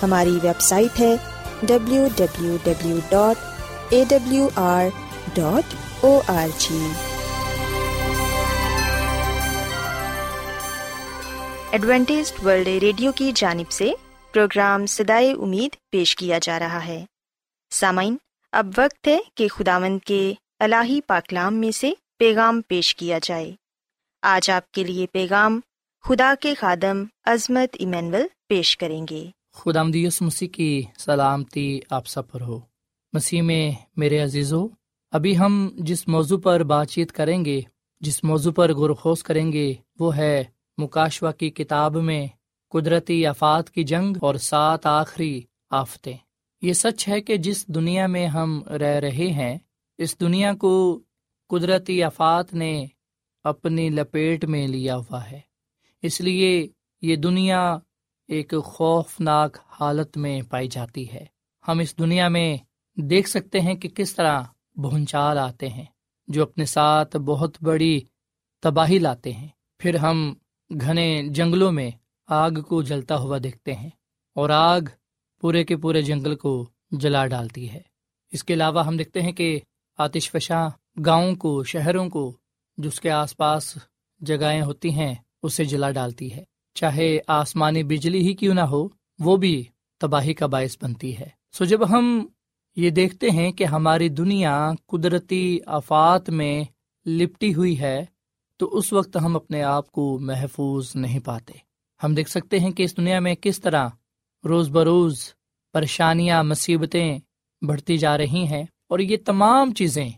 ہماری 0.03 0.39
ویب 0.43 0.61
سائٹ 0.61 1.01
ہے 1.01 1.15
W 1.63 2.07
W 2.17 2.57
W 2.65 2.99
dot 3.09 3.93
A 3.93 4.05
W 4.09 4.49
R 4.55 4.85
dot 5.35 5.75
O 6.05 6.21
R 6.27 6.49
G 6.59 6.87
Adventist 11.71 12.33
world 12.45 12.69
radio 12.69 13.13
کی 13.13 13.33
جانب 13.35 13.71
سے 13.71 13.91
پروگرام 14.33 14.87
سدائے 14.87 15.33
امید 15.33 15.77
پیش 15.91 16.17
کیا 16.17 16.39
جا 16.43 16.59
رہا 16.59 16.87
ہے۔ 16.87 17.05
سامعین، 17.71 18.17
اب 18.53 18.67
وقت 18.79 19.09
ہے 19.09 19.19
کہ 19.35 19.49
خداوند 19.49 19.99
کے 20.07 20.33
الہی 20.61 21.01
پاکلام 21.01 21.55
میں 21.55 21.71
سے 21.71 21.93
پیغام 22.19 22.61
پیش 22.69 22.97
کیا 22.97 23.19
جائے۔ 23.23 23.55
آج 24.23 24.51
آپ 24.51 24.73
کے 24.73 24.85
لیے 24.85 25.07
پیغام 25.07 25.61
خدا 26.03 26.35
کے 26.41 26.55
خادم 26.55 27.05
عظمت 27.25 27.77
ایمینول 27.79 28.23
پیش 28.49 28.77
کریں 28.77 29.07
گے۔ 29.11 29.31
خدا 29.53 29.83
مدیس 29.83 30.23
مسیح 30.23 30.49
کی 30.49 30.83
سلامتی 30.99 31.81
آپ 31.91 32.07
سب 32.07 32.31
پر 32.31 32.41
ہو۔ 32.41 32.61
مسیح 33.13 33.43
میں 33.43 33.73
میرے 33.97 34.19
عزیز 34.19 34.53
ہو 34.53 34.69
ابھی 35.11 35.39
ہم 35.39 35.69
جس 35.75 36.09
موضوع 36.09 36.39
پر 36.39 36.63
بات 36.63 36.89
چیت 36.89 37.13
کریں 37.13 37.45
گے، 37.45 37.61
جس 38.01 38.25
موضوع 38.25 38.53
پر 38.53 38.75
غرخوز 38.75 39.23
کریں 39.23 39.53
گے، 39.53 39.75
وہ 39.99 40.17
ہے 40.17 40.45
مکاشوا 40.79 41.33
کی 41.33 41.51
کتاب 41.51 41.97
میں 41.97 42.27
قدرتی 42.69 43.27
آفات 43.27 43.71
کی 43.71 43.85
جنگ 43.85 44.17
اور 44.21 44.35
سات 44.35 44.87
آخری 44.87 45.43
آفتیں۔ 45.71 46.17
یہ 46.63 46.73
سچ 46.73 47.09
ہے 47.09 47.21
کہ 47.21 47.37
جس 47.37 47.67
دنیا 47.67 48.07
میں 48.07 48.27
ہم 48.27 48.63
رہ 48.65 48.99
رہے 48.99 49.31
ہیں، 49.31 49.59
اس 49.99 50.21
دنیا 50.21 50.55
کو 50.55 51.01
قدرتی 51.51 52.03
آفات 52.03 52.55
نے 52.55 52.87
اپنی 53.45 53.89
لپیٹ 53.89 54.45
میں 54.45 54.67
لیا 54.67 54.97
ہوا 54.97 55.31
ہے۔ 55.31 55.41
اس 56.03 56.21
لیے 56.21 56.69
یہ 57.03 57.17
دنیا 57.17 57.79
ایک 58.29 58.55
خوفناک 58.65 59.59
حالت 59.81 60.17
میں 60.17 60.43
پائی 60.43 60.69
جاتی 60.69 61.13
ہے۔ 61.13 61.27
ہم 61.69 61.79
اس 61.79 61.99
دنیا 61.99 62.29
میں 62.29 62.57
دیکھ 62.97 63.29
سکتے 63.29 63.61
ہیں 63.61 63.75
کہ 63.75 63.89
کس 63.89 64.15
طرح 64.15 64.43
بھونچال 64.75 65.39
آتے 65.39 65.69
ہیں، 65.69 65.85
جو 66.29 66.43
اپنے 66.43 66.65
ساتھ 66.65 67.17
بہت 67.17 67.63
بڑی 67.63 68.01
تباہی 68.63 68.99
لاتے 68.99 69.33
ہیں۔ 69.33 69.49
پھر 69.79 69.95
ہم 69.95 70.35
گھنے 70.81 71.23
جنگلوں 71.29 71.73
میں 71.73 71.91
آگ 72.27 72.51
کو 72.51 72.83
جلتا 72.83 73.17
ہوا 73.17 73.39
دیکھتے 73.43 73.75
ہیں 73.75 73.91
اور 74.35 74.51
آگ 74.51 74.81
پورے 75.41 75.65
کے 75.65 75.77
پورے 75.77 76.03
جنگل 76.03 76.35
کو 76.35 76.71
جلا 76.91 77.27
ڈالتی 77.27 77.71
ہے۔ 77.71 77.81
اس 78.33 78.45
کے 78.45 78.55
علاوہ 78.55 78.85
ہم 78.85 78.97
دیکھتے 78.97 79.23
ہیں 79.23 79.33
کہ 79.33 79.61
آتش 79.99 80.31
فشاں 80.31 80.71
گاؤں 81.07 81.35
کو، 81.35 81.65
شہروں 81.65 82.09
کو 82.09 82.37
جس 82.77 83.01
کے 83.01 83.11
آس 83.11 83.37
پاس 83.37 83.79
جگہیں 84.21 84.63
ہوتی 84.63 84.93
ہیں، 84.93 85.15
اسے 85.43 85.65
جلا 85.65 85.91
ڈالتی 85.91 86.33
ہے۔ 86.35 86.45
چاہے 86.75 87.19
آسمانی 87.27 87.83
بجلی 87.83 88.19
ہی 88.19 88.35
کیوں 88.35 88.55
نہ 88.55 88.61
ہو، 88.61 88.89
وہ 89.19 89.37
بھی 89.37 89.65
تباہی 90.01 90.35
کا 90.35 90.47
باعث 90.47 90.77
بنتی 90.83 91.19
ہے۔ 91.19 91.29
سو 91.53 91.65
جب 91.65 91.91
ہم 91.91 92.27
یہ 92.77 92.91
دیکھتے 92.91 93.31
ہیں 93.31 93.53
کہ 93.53 93.65
ہماری 93.65 94.09
دنیا 94.09 94.71
قدرتی 94.87 95.59
آفات 95.67 96.31
میں 96.31 96.65
لپٹی 97.07 97.55
ہوئی 97.55 97.81
ہے، 97.81 98.05
تو 98.57 98.79
اس 98.79 98.93
وقت 98.93 99.17
ہم 99.17 99.37
اپنے 99.37 99.63
آپ 99.63 99.93
کو 99.93 100.19
محفوظ 100.19 100.93
نہیں 100.95 101.21
پاتے۔ 101.21 101.53
ہم 102.03 102.15
دیکھ 102.15 102.31
سکتے 102.31 102.59
ہیں 102.59 102.71
کہ 102.71 102.83
اس 102.83 102.97
دنیا 102.97 103.21
میں 103.21 103.35
کس 103.35 103.61
طرح 103.61 103.89
روز 104.45 104.71
بروز 104.71 105.33
پریشانیاں، 105.73 106.45
مصیبتیں 106.45 107.19
بڑھتی 107.63 107.97
جا 107.97 108.19
رہی 108.19 108.47
ہیں 108.47 108.65
اور 108.89 108.99
یہ 108.99 109.17
تمام 109.25 109.75
چیزیں 109.75 110.11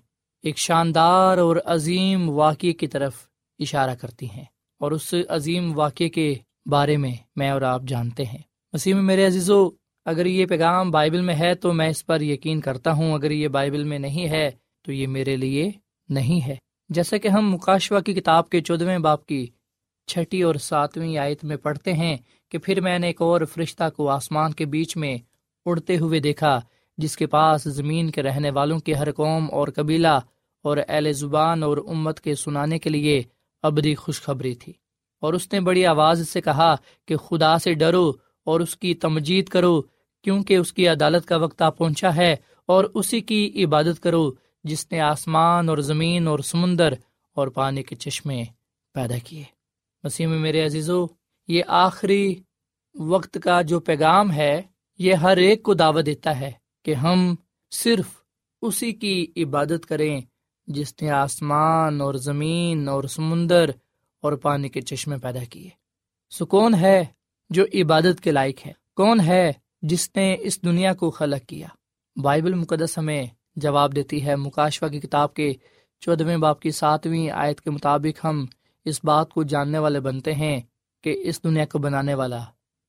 ایک 0.43 0.59
شاندار 0.59 1.39
اور 1.39 1.57
عظیم 1.65 2.29
واقعے 2.29 2.73
کی 2.73 2.87
طرف 2.87 3.15
اشارہ 3.59 3.95
کرتی 3.95 4.27
ہیں 4.27 4.45
اور 4.81 4.93
اس 4.93 5.15
عظیم 5.29 5.79
واقعے 5.79 6.09
کے 6.09 6.35
بارے 6.67 6.97
میں 6.97 7.15
میں 7.37 7.51
اور 7.51 7.63
آپ 7.63 7.83
جانتے 7.83 8.25
ہیں۔ 8.25 8.39
مسیح 8.73 8.95
میرے 8.95 9.27
عزیزو، 9.27 9.69
اگر 10.05 10.27
یہ 10.27 10.47
پیغام 10.47 10.91
بائبل 10.91 11.21
میں 11.21 11.35
ہے 11.35 11.55
تو 11.55 11.73
میں 11.73 11.89
اس 11.89 12.07
پر 12.07 12.21
یقین 12.21 12.61
کرتا 12.61 12.93
ہوں، 12.93 13.15
اگر 13.15 13.31
یہ 13.31 13.49
بائبل 13.49 13.85
میں 13.85 13.99
نہیں 13.99 14.29
ہے 14.29 14.51
تو 14.83 14.93
یہ 14.93 15.07
میرے 15.07 15.37
لیے 15.37 15.71
نہیں 16.09 16.47
ہے۔ 16.47 16.57
جیسا 16.89 17.17
کہ 17.17 17.29
ہم 17.29 17.51
مکاشوا 17.51 18.01
کی 18.01 18.15
کتاب 18.15 18.49
کے 18.49 18.61
چودھویں 18.61 18.99
باپ 18.99 19.27
کی 19.27 19.47
چھٹی 20.07 20.43
اور 20.43 20.55
ساتویں 20.55 21.17
آیت 21.19 21.45
میں 21.45 21.57
پڑھتے 21.57 21.93
ہیں 21.93 22.17
کہ 22.49 22.59
پھر 22.59 22.81
میں 22.81 22.99
نے 22.99 23.07
ایک 23.07 23.23
اور 23.23 23.41
فرشتہ 23.55 23.85
کو 23.97 24.09
آسمان 24.09 24.53
کے 24.53 24.65
بیچ 24.65 24.97
میں 24.97 25.19
اڑتے 25.67 25.97
ہوئے 25.97 26.21
دیکھا 26.21 26.61
جس 26.97 27.17
کے 27.17 27.27
پاس 27.27 27.63
زمین 27.65 28.11
کے 28.11 28.23
رہنے 28.23 28.51
والوں 28.51 28.79
کی 28.79 28.95
ہر 28.95 29.13
قوم 29.13 29.49
اور 29.53 29.69
قبیلہ 29.75 30.19
اور 30.63 30.77
اہل 30.89 31.13
زبان 31.13 31.63
اور 31.63 31.77
امت 31.77 32.21
کے 32.21 32.35
سنانے 32.35 32.79
کے 32.79 32.91
لیے 32.91 33.23
ابدی 33.63 33.95
خوشخبری 33.95 34.55
تھی۔ 34.55 34.73
اور 35.21 35.35
اس 35.35 35.53
نے 35.53 35.61
بڑی 35.61 35.87
آواز 35.87 36.29
سے 36.29 36.41
کہا 36.41 36.75
کہ 37.09 37.17
خدا 37.17 37.59
سے 37.59 37.75
ڈرو 37.75 38.13
اور 38.45 38.61
اس 38.61 38.77
کی 38.77 38.95
تمجید 38.95 39.49
کرو، 39.49 39.83
کیونکہ 40.23 40.57
اس 40.57 40.73
کی 40.73 40.89
عدالت 40.89 41.27
کا 41.27 41.37
وقت 41.37 41.63
آ 41.63 41.71
پہنچا 41.71 42.17
ہے 42.17 42.37
اور 42.67 42.85
اسی 42.95 43.21
کی 43.21 43.65
عبادت 43.65 44.03
کرو 44.03 44.31
جس 44.65 44.93
نے 44.93 45.01
آسمان 45.01 45.69
اور 45.69 45.79
زمین 45.79 46.27
اور 46.27 46.39
سمندر 46.39 46.93
اور 47.35 47.49
پانی 47.49 47.83
کے 47.83 47.97
چشمے 47.97 48.43
پیدا 48.95 49.15
کیے۔ 49.25 49.43
مسیح 50.05 50.27
میں 50.27 50.39
میرے 50.39 50.65
عزیزو، 50.65 51.07
یہ 51.49 51.63
آخری 51.67 52.35
وقت 52.95 53.39
کا 53.43 53.63
جو 53.63 53.81
پیغام 53.81 54.33
ہے، 54.33 54.63
یہ 54.99 55.15
ہر 55.15 55.37
ایک 55.37 55.63
کو 55.63 55.75
دعوت 55.75 56.07
دیتا 56.07 56.41
ہے۔ 56.41 56.53
کہ 56.87 56.95
ہم 56.95 57.35
صرف 57.71 58.07
اسی 58.63 58.93
کی 58.93 59.27
عبادت 59.37 59.87
کریں 59.87 60.21
جس 60.67 60.95
نے 61.03 61.11
آسمان 61.11 62.01
اور 62.01 62.15
زمین 62.15 62.89
اور 62.89 63.05
سمندر 63.05 63.71
اور 64.23 64.33
پانی 64.33 64.69
کے 64.69 64.81
چشمے 64.81 65.17
پیدا 65.19 65.45
کیے۔ 65.51 65.71
سو 66.31 66.47
کون 66.47 66.75
ہے 66.75 67.05
جو 67.51 67.65
عبادت 67.75 68.21
کے 68.21 68.31
لائق 68.31 68.67
ہے؟ 68.67 68.73
کون 68.97 69.21
ہے 69.21 69.53
جس 69.83 70.11
نے 70.17 70.37
اس 70.41 70.63
دنیا 70.63 70.95
کو 70.95 71.11
خلق 71.11 71.49
کیا؟ 71.49 71.69
بائبل 72.17 72.55
مقدس 72.55 72.99
ہمیں 72.99 73.27
جواب 73.57 73.97
دیتی 73.97 74.27
ہے 74.27 74.37
مکاشفہ 74.37 74.87
کی 74.87 75.01
کتاب 75.01 75.35
کے 75.35 75.53
چودھویں 76.01 76.37
باپ 76.37 76.61
کی 76.61 76.71
ساتویں 76.71 77.31
آیت 77.31 77.61
کے 77.61 77.71
مطابق 77.71 78.25
ہم 78.25 78.45
اس 78.85 79.01
بات 79.05 79.31
کو 79.31 79.43
جاننے 79.43 79.79
والے 79.79 80.01
بنتے 80.01 80.35
ہیں 80.35 80.61
کہ 81.05 81.23
اس 81.25 81.45
دنیا 81.45 81.65
کو 81.65 81.79
بنانے 81.79 82.15
والا 82.15 82.39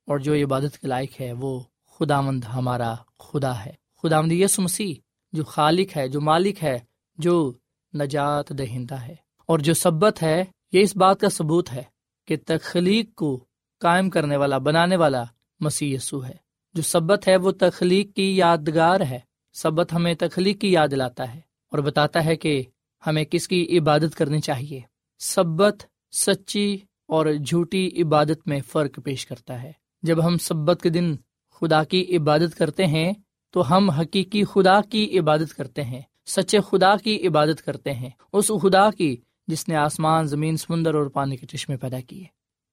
اور 0.06 0.18
جو 0.18 0.34
عبادت 0.34 0.78
کے 0.78 0.88
لائق 0.88 1.22
ہے 1.22 1.32
وہ 1.32 1.60
خدا 2.00 2.22
مند 2.22 2.44
ہمارا 2.54 2.96
خدا 3.20 3.66
ہے۔ 3.66 3.87
خدا 4.04 4.34
یس 4.34 4.60
مسیح، 4.60 4.94
جو 5.32 5.44
خالق 5.44 5.98
ہے، 5.98 6.08
جو 6.08 6.22
مالک 6.22 6.64
ہے، 6.64 6.80
جو 7.18 7.54
نجات 7.94 8.50
دہندہ 8.50 8.96
ہے 8.96 9.16
اور 9.46 9.60
جو 9.60 9.74
سبت 9.74 10.24
ہے، 10.24 10.46
یہ 10.72 10.82
اس 10.82 10.98
بات 10.98 11.20
کا 11.20 11.30
ثبوت 11.30 11.74
ہے 11.74 11.84
کہ 12.28 12.36
تخلیق 12.46 13.16
کو 13.16 13.46
قائم 13.80 14.10
کرنے 14.10 14.38
والا، 14.38 14.58
بنانے 14.58 14.96
والا 14.96 15.24
مسیح 15.60 15.96
یسو 15.96 16.26
ہے۔ 16.26 16.48
جو 16.74 16.82
سبت 16.82 17.28
ہے، 17.28 17.38
وہ 17.38 17.52
تخلیق 17.52 18.16
کی 18.16 18.38
یادگار 18.38 19.02
ہے۔ 19.02 19.20
سبت 19.54 19.94
ہمیں 19.94 20.14
تخلیق 20.14 20.62
کی 20.62 20.72
یاد 20.72 20.88
لاتا 20.88 21.36
ہے 21.36 21.40
اور 21.72 21.80
بتاتا 21.80 22.26
ہے 22.26 22.36
کہ 22.36 22.64
ہمیں 23.08 23.24
کس 23.24 23.48
کی 23.48 23.78
عبادت 23.78 24.16
کرنی 24.16 24.42
چاہیے۔ 24.42 24.82
سبت 25.20 25.86
سچی 26.12 26.78
اور 27.08 27.26
جھوٹی 27.46 27.90
عبادت 28.02 28.48
میں 28.48 28.60
فرق 28.68 29.00
پیش 29.04 29.26
کرتا 29.26 29.64
ہے۔ 29.64 29.72
جب 30.02 30.26
ہم 30.26 30.38
سبت 30.38 30.82
کے 30.82 30.90
دن 30.90 31.16
خدا 31.52 31.84
کی 31.84 32.18
عبادت 32.18 32.58
کرتے 32.58 32.88
ہیں 32.88 33.14
تو 33.58 33.78
ہم 33.78 33.90
حقیقی 33.90 34.44
خدا 34.44 34.82
کی 34.82 35.20
عبادت 35.20 35.54
کرتے 35.54 35.84
ہیں، 35.84 36.02
سچے 36.26 36.60
خدا 36.60 36.96
کی 36.96 37.28
عبادت 37.28 37.66
کرتے 37.66 37.94
ہیں۔ 37.94 38.10
اس 38.34 38.52
خدا 38.62 38.90
کی 38.92 39.18
جس 39.48 39.68
نے 39.68 39.76
آسمان، 39.76 40.26
زمین، 40.26 40.58
سمندر 40.58 40.96
اور 40.96 41.06
پانی 41.06 41.38
کے 41.38 41.48
چشمے 41.48 41.78
پیدا 41.78 42.00
کیے۔ 42.00 42.24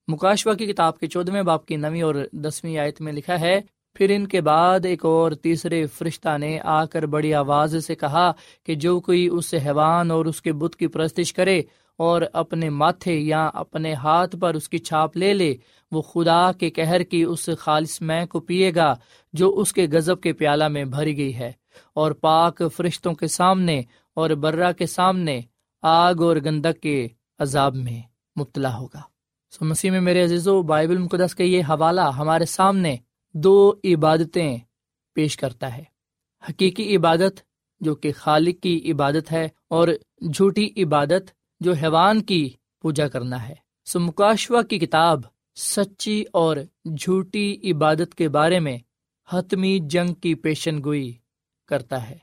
مکاشوا 0.08 0.54
کی 0.54 0.66
کتاب 0.66 0.98
کے 0.98 1.06
چودہویں 1.06 1.42
باپ 1.42 1.66
کی 1.66 1.76
نویں 1.76 2.02
اور 2.02 2.14
دسویں 2.32 2.78
آیت 2.78 3.00
میں 3.00 3.12
لکھا 3.12 3.40
ہے، 3.40 3.60
پھر 3.94 4.10
ان 4.10 4.26
کے 4.26 4.40
بعد 4.40 4.84
ایک 4.84 5.04
اور 5.04 5.32
تیسرے 5.32 5.86
فرشتہ 5.86 6.38
نے 6.38 6.60
آ 6.60 6.84
کر 6.84 7.06
بڑی 7.06 7.34
آواز 7.34 7.86
سے 7.86 7.94
کہا 7.94 8.32
کہ 8.66 8.74
جو 8.74 9.00
کوئی 9.00 9.28
اس 9.32 9.54
حیوان 9.54 10.10
اور 10.10 10.26
اس 10.26 10.42
کے 10.42 10.52
بت 10.52 10.76
کی 10.76 10.86
پرستش 10.86 11.32
کرے 11.32 11.62
اور 11.96 12.22
اپنے 12.32 12.70
ماتھے 12.70 13.14
یا 13.14 13.50
اپنے 13.54 13.94
ہاتھ 13.94 14.36
پر 14.36 14.54
اس 14.54 14.68
کی 14.68 14.78
چھاپ 14.78 15.16
لے 15.16 15.34
لے 15.34 15.54
وہ 15.94 16.02
خدا 16.02 16.52
کے 16.52 16.70
کہر 16.70 17.02
کی 17.02 17.22
اس 17.22 17.48
خالص 17.58 18.00
میں 18.00 18.24
کو 18.26 18.40
پیے 18.40 18.74
گا 18.74 18.94
جو 19.34 19.54
اس 19.60 19.72
کے 19.72 19.86
گزب 19.86 20.20
کے 20.20 20.32
پیالہ 20.32 20.68
میں 20.68 20.84
بھری 20.86 21.16
گئی 21.16 21.34
ہے، 21.34 21.52
اور 21.92 22.12
پاک 22.12 22.62
فرشتوں 22.76 23.14
کے 23.14 23.26
سامنے 23.28 23.80
اور 24.16 24.30
برا 24.42 24.72
کے 24.72 24.86
سامنے 24.86 25.40
آگ 25.82 26.22
اور 26.22 26.36
گندک 26.44 26.80
کے 26.80 27.06
عذاب 27.38 27.74
میں 27.76 28.00
مبتلا 28.36 28.76
ہوگا۔ 28.76 29.00
سو 29.52 29.64
مسیح 29.64 29.90
میں 29.90 30.00
میرے 30.00 30.24
عزیز 30.24 30.46
و 30.48 30.60
بائبل 30.62 30.98
مقدس 30.98 31.34
کا 31.34 31.44
یہ 31.44 31.62
حوالہ 31.62 32.10
ہمارے 32.16 32.44
سامنے 32.44 32.96
دو 33.34 33.72
عبادتیں 33.84 34.56
پیش 35.16 35.36
کرتا 35.36 35.76
ہے۔ 35.76 35.82
حقیقی 36.42 36.96
عبادت 36.96 37.40
جو 37.80 37.94
کہ 37.94 38.12
خالق 38.12 38.62
کی 38.62 38.90
عبادت 38.92 39.30
ہے 39.32 39.46
اور 39.68 39.88
جھوٹی 40.32 40.68
عبادت 40.76 41.30
جو 41.60 41.72
حیوان 41.72 42.22
کی 42.22 42.48
پوجا 42.84 43.08
کرنا 43.08 43.48
ہے۔ 43.48 43.54
سو 43.86 44.00
مکاشوا 44.00 44.62
کی 44.62 44.78
کتاب 44.78 45.20
سچی 45.54 46.24
اور 46.32 46.56
جھوٹی 47.00 47.56
عبادت 47.70 48.14
کے 48.14 48.28
بارے 48.28 48.60
میں 48.60 48.78
حتمی 49.32 49.78
جنگ 49.82 50.14
کی 50.14 50.34
پیشن 50.34 50.84
گوئی 50.84 51.12
کرتا 51.68 52.10
ہے۔ 52.10 52.18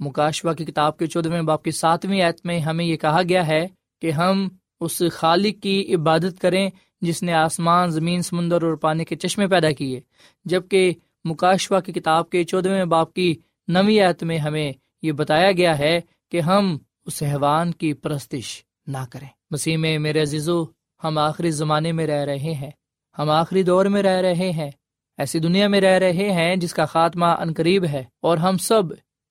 مکاشوا 0.00 0.52
کی 0.52 0.64
کتاب 0.64 0.98
کے 0.98 1.06
چودہویں 1.06 1.42
باپ 1.42 1.62
کی 1.62 1.70
ساتویں 1.70 2.20
ایت 2.20 2.46
میں 2.46 2.60
ہمیں 2.60 2.84
یہ 2.84 2.96
کہا 2.96 3.20
گیا 3.28 3.46
ہے 3.46 3.66
کہ 4.02 4.10
ہم 4.10 4.48
اس 4.80 5.02
خالق 5.12 5.62
کی 5.62 5.94
عبادت 5.94 6.40
کریں 6.40 6.70
جس 7.00 7.22
نے 7.22 7.32
آسمان، 7.32 7.90
زمین، 7.90 8.22
سمندر 8.22 8.62
اور 8.62 8.74
پانی 8.74 9.04
کے 9.04 9.16
چشمے 9.16 9.46
پیدا 9.46 9.70
کیے۔ 9.70 10.00
جبکہ 10.44 10.92
مکاشوا 11.24 11.80
کی 11.80 11.92
کتاب 11.92 12.30
کے 12.30 12.44
چودہویں 12.44 12.84
باپ 12.84 13.14
کی 13.14 13.34
نوی 13.68 14.00
ایت 14.00 14.22
میں 14.22 14.38
ہمیں 14.38 14.72
یہ 15.02 15.12
بتایا 15.12 15.52
گیا 15.52 15.78
ہے 15.78 16.00
کہ 16.30 16.40
ہم 16.40 16.78
اس 17.06 17.22
حیوان 17.22 17.70
کی 17.70 17.92
پرستش 17.92 18.64
نہ 18.86 18.98
کریں۔ 19.10 19.28
مسیح 19.50 19.76
میں 19.76 19.98
میرے 19.98 20.22
عزیزو 20.22 20.64
ہم 21.04 21.18
آخری 21.18 21.50
زمانے 21.50 21.92
میں 21.92 22.06
رہ 22.06 22.24
رہے 22.24 22.36
ہیں۔ 22.36 22.70
ہم 23.18 23.30
آخری 23.30 23.62
دور 23.62 23.86
میں 23.86 24.02
رہ 24.02 24.20
رہے 24.20 24.50
ہیں۔ 24.50 24.70
ایسی 25.18 25.38
دنیا 25.38 25.68
میں 25.68 25.80
رہ 25.80 25.98
رہے 25.98 26.32
ہیں 26.32 26.56
جس 26.56 26.74
کا 26.74 26.84
خاتمہ 26.84 27.26
قریب 27.56 27.84
ہے۔ 27.84 28.04
اور 28.20 28.38
ہم 28.38 28.58
سب 28.58 28.82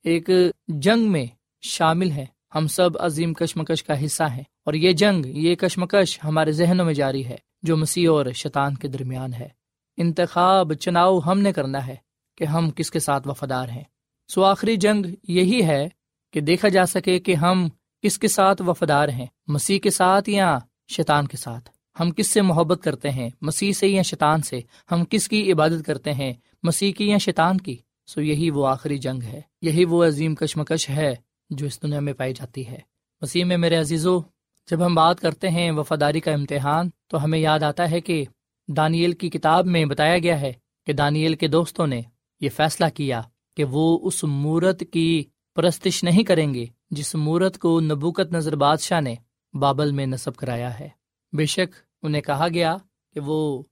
ایک 0.04 0.30
جنگ 0.68 1.12
میں 1.12 1.26
شامل 1.62 2.12
ہیں۔ 2.12 2.26
ہم 2.56 2.68
سب 2.68 2.90
عظیم 3.00 3.34
کشمکش 3.34 3.84
کا 3.84 4.06
حصہ 4.06 4.24
ہیں۔ 4.24 4.44
اور 4.66 4.74
یہ 4.74 4.92
جنگ، 4.92 5.26
یہ 5.26 5.56
کشمکش 5.56 6.20
ہمارے 6.24 6.52
ذہنوں 6.52 6.86
میں 6.86 6.94
جاری 6.94 7.26
ہے، 7.26 7.38
جو 7.62 7.78
مسیح 7.78 8.10
اور 8.10 8.26
شیطان 8.36 8.76
کے 8.76 8.88
درمیان 8.88 9.34
ہے۔ 9.34 9.48
انتخاب 9.98 10.74
چناؤ 10.74 11.20
ہم 11.20 11.40
نے 11.40 11.54
کرنا 11.54 11.88
ہے 11.88 11.96
کہ 12.38 12.44
ہم 12.44 12.72
کس 12.72 12.92
کے 12.92 13.00
ساتھ 13.00 13.28
وفادار 13.28 13.70
ہیں۔ 13.70 13.84
سو 14.28 14.44
آخری 14.44 14.76
جنگ 14.76 15.06
یہی 15.28 15.64
ہے 15.64 15.90
کہ 16.34 16.42
دیکھا 16.42 16.68
جا 16.68 16.86
سکے 16.86 17.20
کہ 17.20 17.36
ہم 17.36 17.70
کس 18.02 18.20
کے 18.20 18.28
ساتھ 18.28 18.62
وفادار 18.62 19.10
ہیں۔ 19.10 19.26
مسیح 19.48 19.80
کے 19.80 19.90
ساتھ 19.90 20.30
یا 20.30 20.60
شیطان 20.88 21.28
کے 21.28 21.38
ساتھ۔ 21.38 21.70
ہم 22.00 22.12
کس 22.12 22.28
سے 22.28 22.42
محبت 22.42 22.84
کرتے 22.84 23.12
ہیں؟ 23.12 23.30
مسیح 23.42 23.72
سے 23.72 23.88
یا 23.88 24.02
شیطان 24.02 24.42
سے؟ 24.42 24.62
ہم 24.92 25.04
کس 25.10 25.28
کی 25.28 25.52
عبادت 25.52 25.86
کرتے 25.86 26.14
ہیں؟ 26.14 26.34
مسیح 26.64 26.92
کی 26.92 27.10
یا 27.10 27.18
شیطان 27.18 27.58
کی؟ 27.58 27.78
سو 28.08 28.22
یہی 28.22 28.50
وہ 28.50 28.68
آخری 28.68 28.98
جنگ 28.98 29.24
ہے۔ 29.24 29.42
یہی 29.62 29.86
وہ 29.86 30.06
عظیم 30.06 30.36
کشمکش 30.36 30.90
ہے 30.90 31.16
جو 31.50 31.66
اس 31.66 31.82
دنیا 31.82 32.00
میں 32.00 32.14
پائی 32.14 32.34
جاتی 32.34 32.68
ہے۔ 32.68 32.80
مسیح 33.22 33.46
میں 33.46 33.58
میرے 33.58 33.76
عزیزو، 33.76 34.20
جب 34.70 34.86
ہم 34.86 34.96
بات 34.96 35.20
کرتے 35.20 35.50
ہیں 35.50 35.72
وفاداری 35.72 36.20
کا 36.20 36.32
امتحان، 36.32 36.90
تو 37.08 37.24
ہمیں 37.24 37.40
یاد 37.40 37.60
آتا 37.60 37.92
ہے 37.92 38.02
کہ 38.02 38.26
دانیل 38.68 39.12
کی 39.12 39.30
کتاب 39.30 39.66
میں 39.66 39.86
بتایا 39.86 40.18
گیا 40.18 40.42
ہے 40.42 40.54
کہ 40.86 40.94
دانیل 40.94 41.36
کے 41.36 41.48
دوستوں 41.48 41.88
نے 41.88 42.02
یہ 42.42 42.50
فیصلہ 42.50 42.86
کیا 42.94 43.22
کہ 43.58 43.64
وہ 43.64 44.00
اس 44.04 44.24
مورت 44.24 44.84
کی 44.92 45.24
پرستش 45.56 46.04
نہیں 46.04 46.24
کریں 46.24 46.54
گے، 46.54 46.66
جس 46.92 47.16
مورت 47.16 47.58
کو 47.58 47.80
نبوکت 47.80 48.32
نظر 48.32 48.56
بادشاہ 48.56 49.02
نے 49.02 49.16
بابل 49.54 49.92
میں 49.92 50.06
نصب 50.06 50.36
کرایا 50.36 50.80
ہے۔ 50.80 50.90
بے 51.34 51.46
شک 51.46 51.76
انہیں 52.02 52.22
کہا 52.22 52.48
گیا 52.54 52.78
کہ 53.14 53.20
وہ 53.20 53.64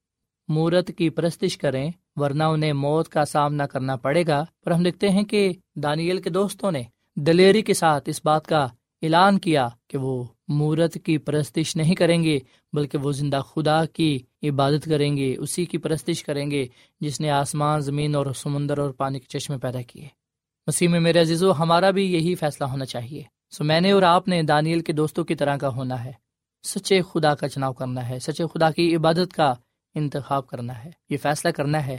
مورت 0.48 0.91
کی 0.98 1.10
پرستش 1.10 1.58
کریں، 1.58 1.91
ورنہ 2.15 2.44
انہیں 2.44 2.74
موت 2.74 3.10
کا 3.10 3.26
سامنا 3.26 3.67
کرنا 3.67 3.96
پڑے 3.96 4.24
گا۔ 4.28 4.46
پر 4.65 4.72
ہم 4.72 4.84
دیکھتے 4.84 5.10
ہیں 5.10 5.24
کہ 5.24 5.54
دانیل 5.76 6.22
کے 6.22 6.30
دوستوں 6.30 6.72
نے 6.72 6.84
دلیری 7.15 7.62
کے 7.62 7.74
ساتھ 7.74 8.10
اس 8.10 8.22
بات 8.24 8.48
کا 8.48 8.67
اعلان 9.02 9.39
کیا 9.39 9.67
کہ 9.88 9.98
وہ 9.98 10.24
مورت 10.48 10.98
کی 11.04 11.17
پرستش 11.17 11.76
نہیں 11.76 11.96
کریں 11.96 12.24
گے، 12.24 12.39
بلکہ 12.74 12.98
وہ 12.98 13.12
زندہ 13.12 13.39
خدا 13.39 13.86
کی 13.86 14.20
عبادت 14.44 14.86
کریں 14.86 15.17
گے، 15.17 15.36
اسی 15.38 15.65
کی 15.65 15.78
پرستش 15.78 16.24
کریں 16.24 16.52
گے 16.52 16.67
جس 17.00 17.22
نے 17.22 17.30
آسمان، 17.30 17.80
زمین 17.80 18.15
اور 18.15 18.26
سمندر 18.36 18.78
اور 18.78 18.89
پانی 18.89 19.20
کے 19.20 19.39
چشمے 19.39 19.58
پیدا 19.58 19.82
کیے۔ 19.82 20.08
مسیح 20.67 20.88
میں 20.88 21.00
میرے 21.00 21.20
عزیزو، 21.20 21.52
ہمارا 21.52 21.91
بھی 21.91 22.13
یہی 22.13 22.36
فیصلہ 22.36 22.65
ہونا 22.65 22.86
چاہیے۔ 22.86 23.40
سو 23.51 23.63
میں 23.63 23.81
نے 23.81 23.91
اور 23.91 24.01
آپ 24.01 24.27
نے 24.27 24.43
دانیل 24.43 24.79
کے 24.79 24.93
دوستوں 24.93 25.23
کی 25.23 25.35
طرح 25.35 25.57
کا 25.57 25.67
ہونا 25.67 26.03
ہے۔ 26.03 26.11
سچے 26.63 27.01
خدا 27.01 27.35
کا 27.35 27.47
چناؤ 27.47 27.73
کرنا 27.73 28.09
ہے، 28.09 28.19
سچے 28.19 28.43
خدا 28.53 28.71
کی 28.71 28.95
عبادت 28.95 29.33
کا 29.33 29.53
انتخاب 29.95 30.47
کرنا 30.47 30.83
ہے۔ 30.83 30.91
یہ 31.09 31.17
فیصلہ 31.17 31.51
کرنا 31.51 31.85
ہے 31.85 31.97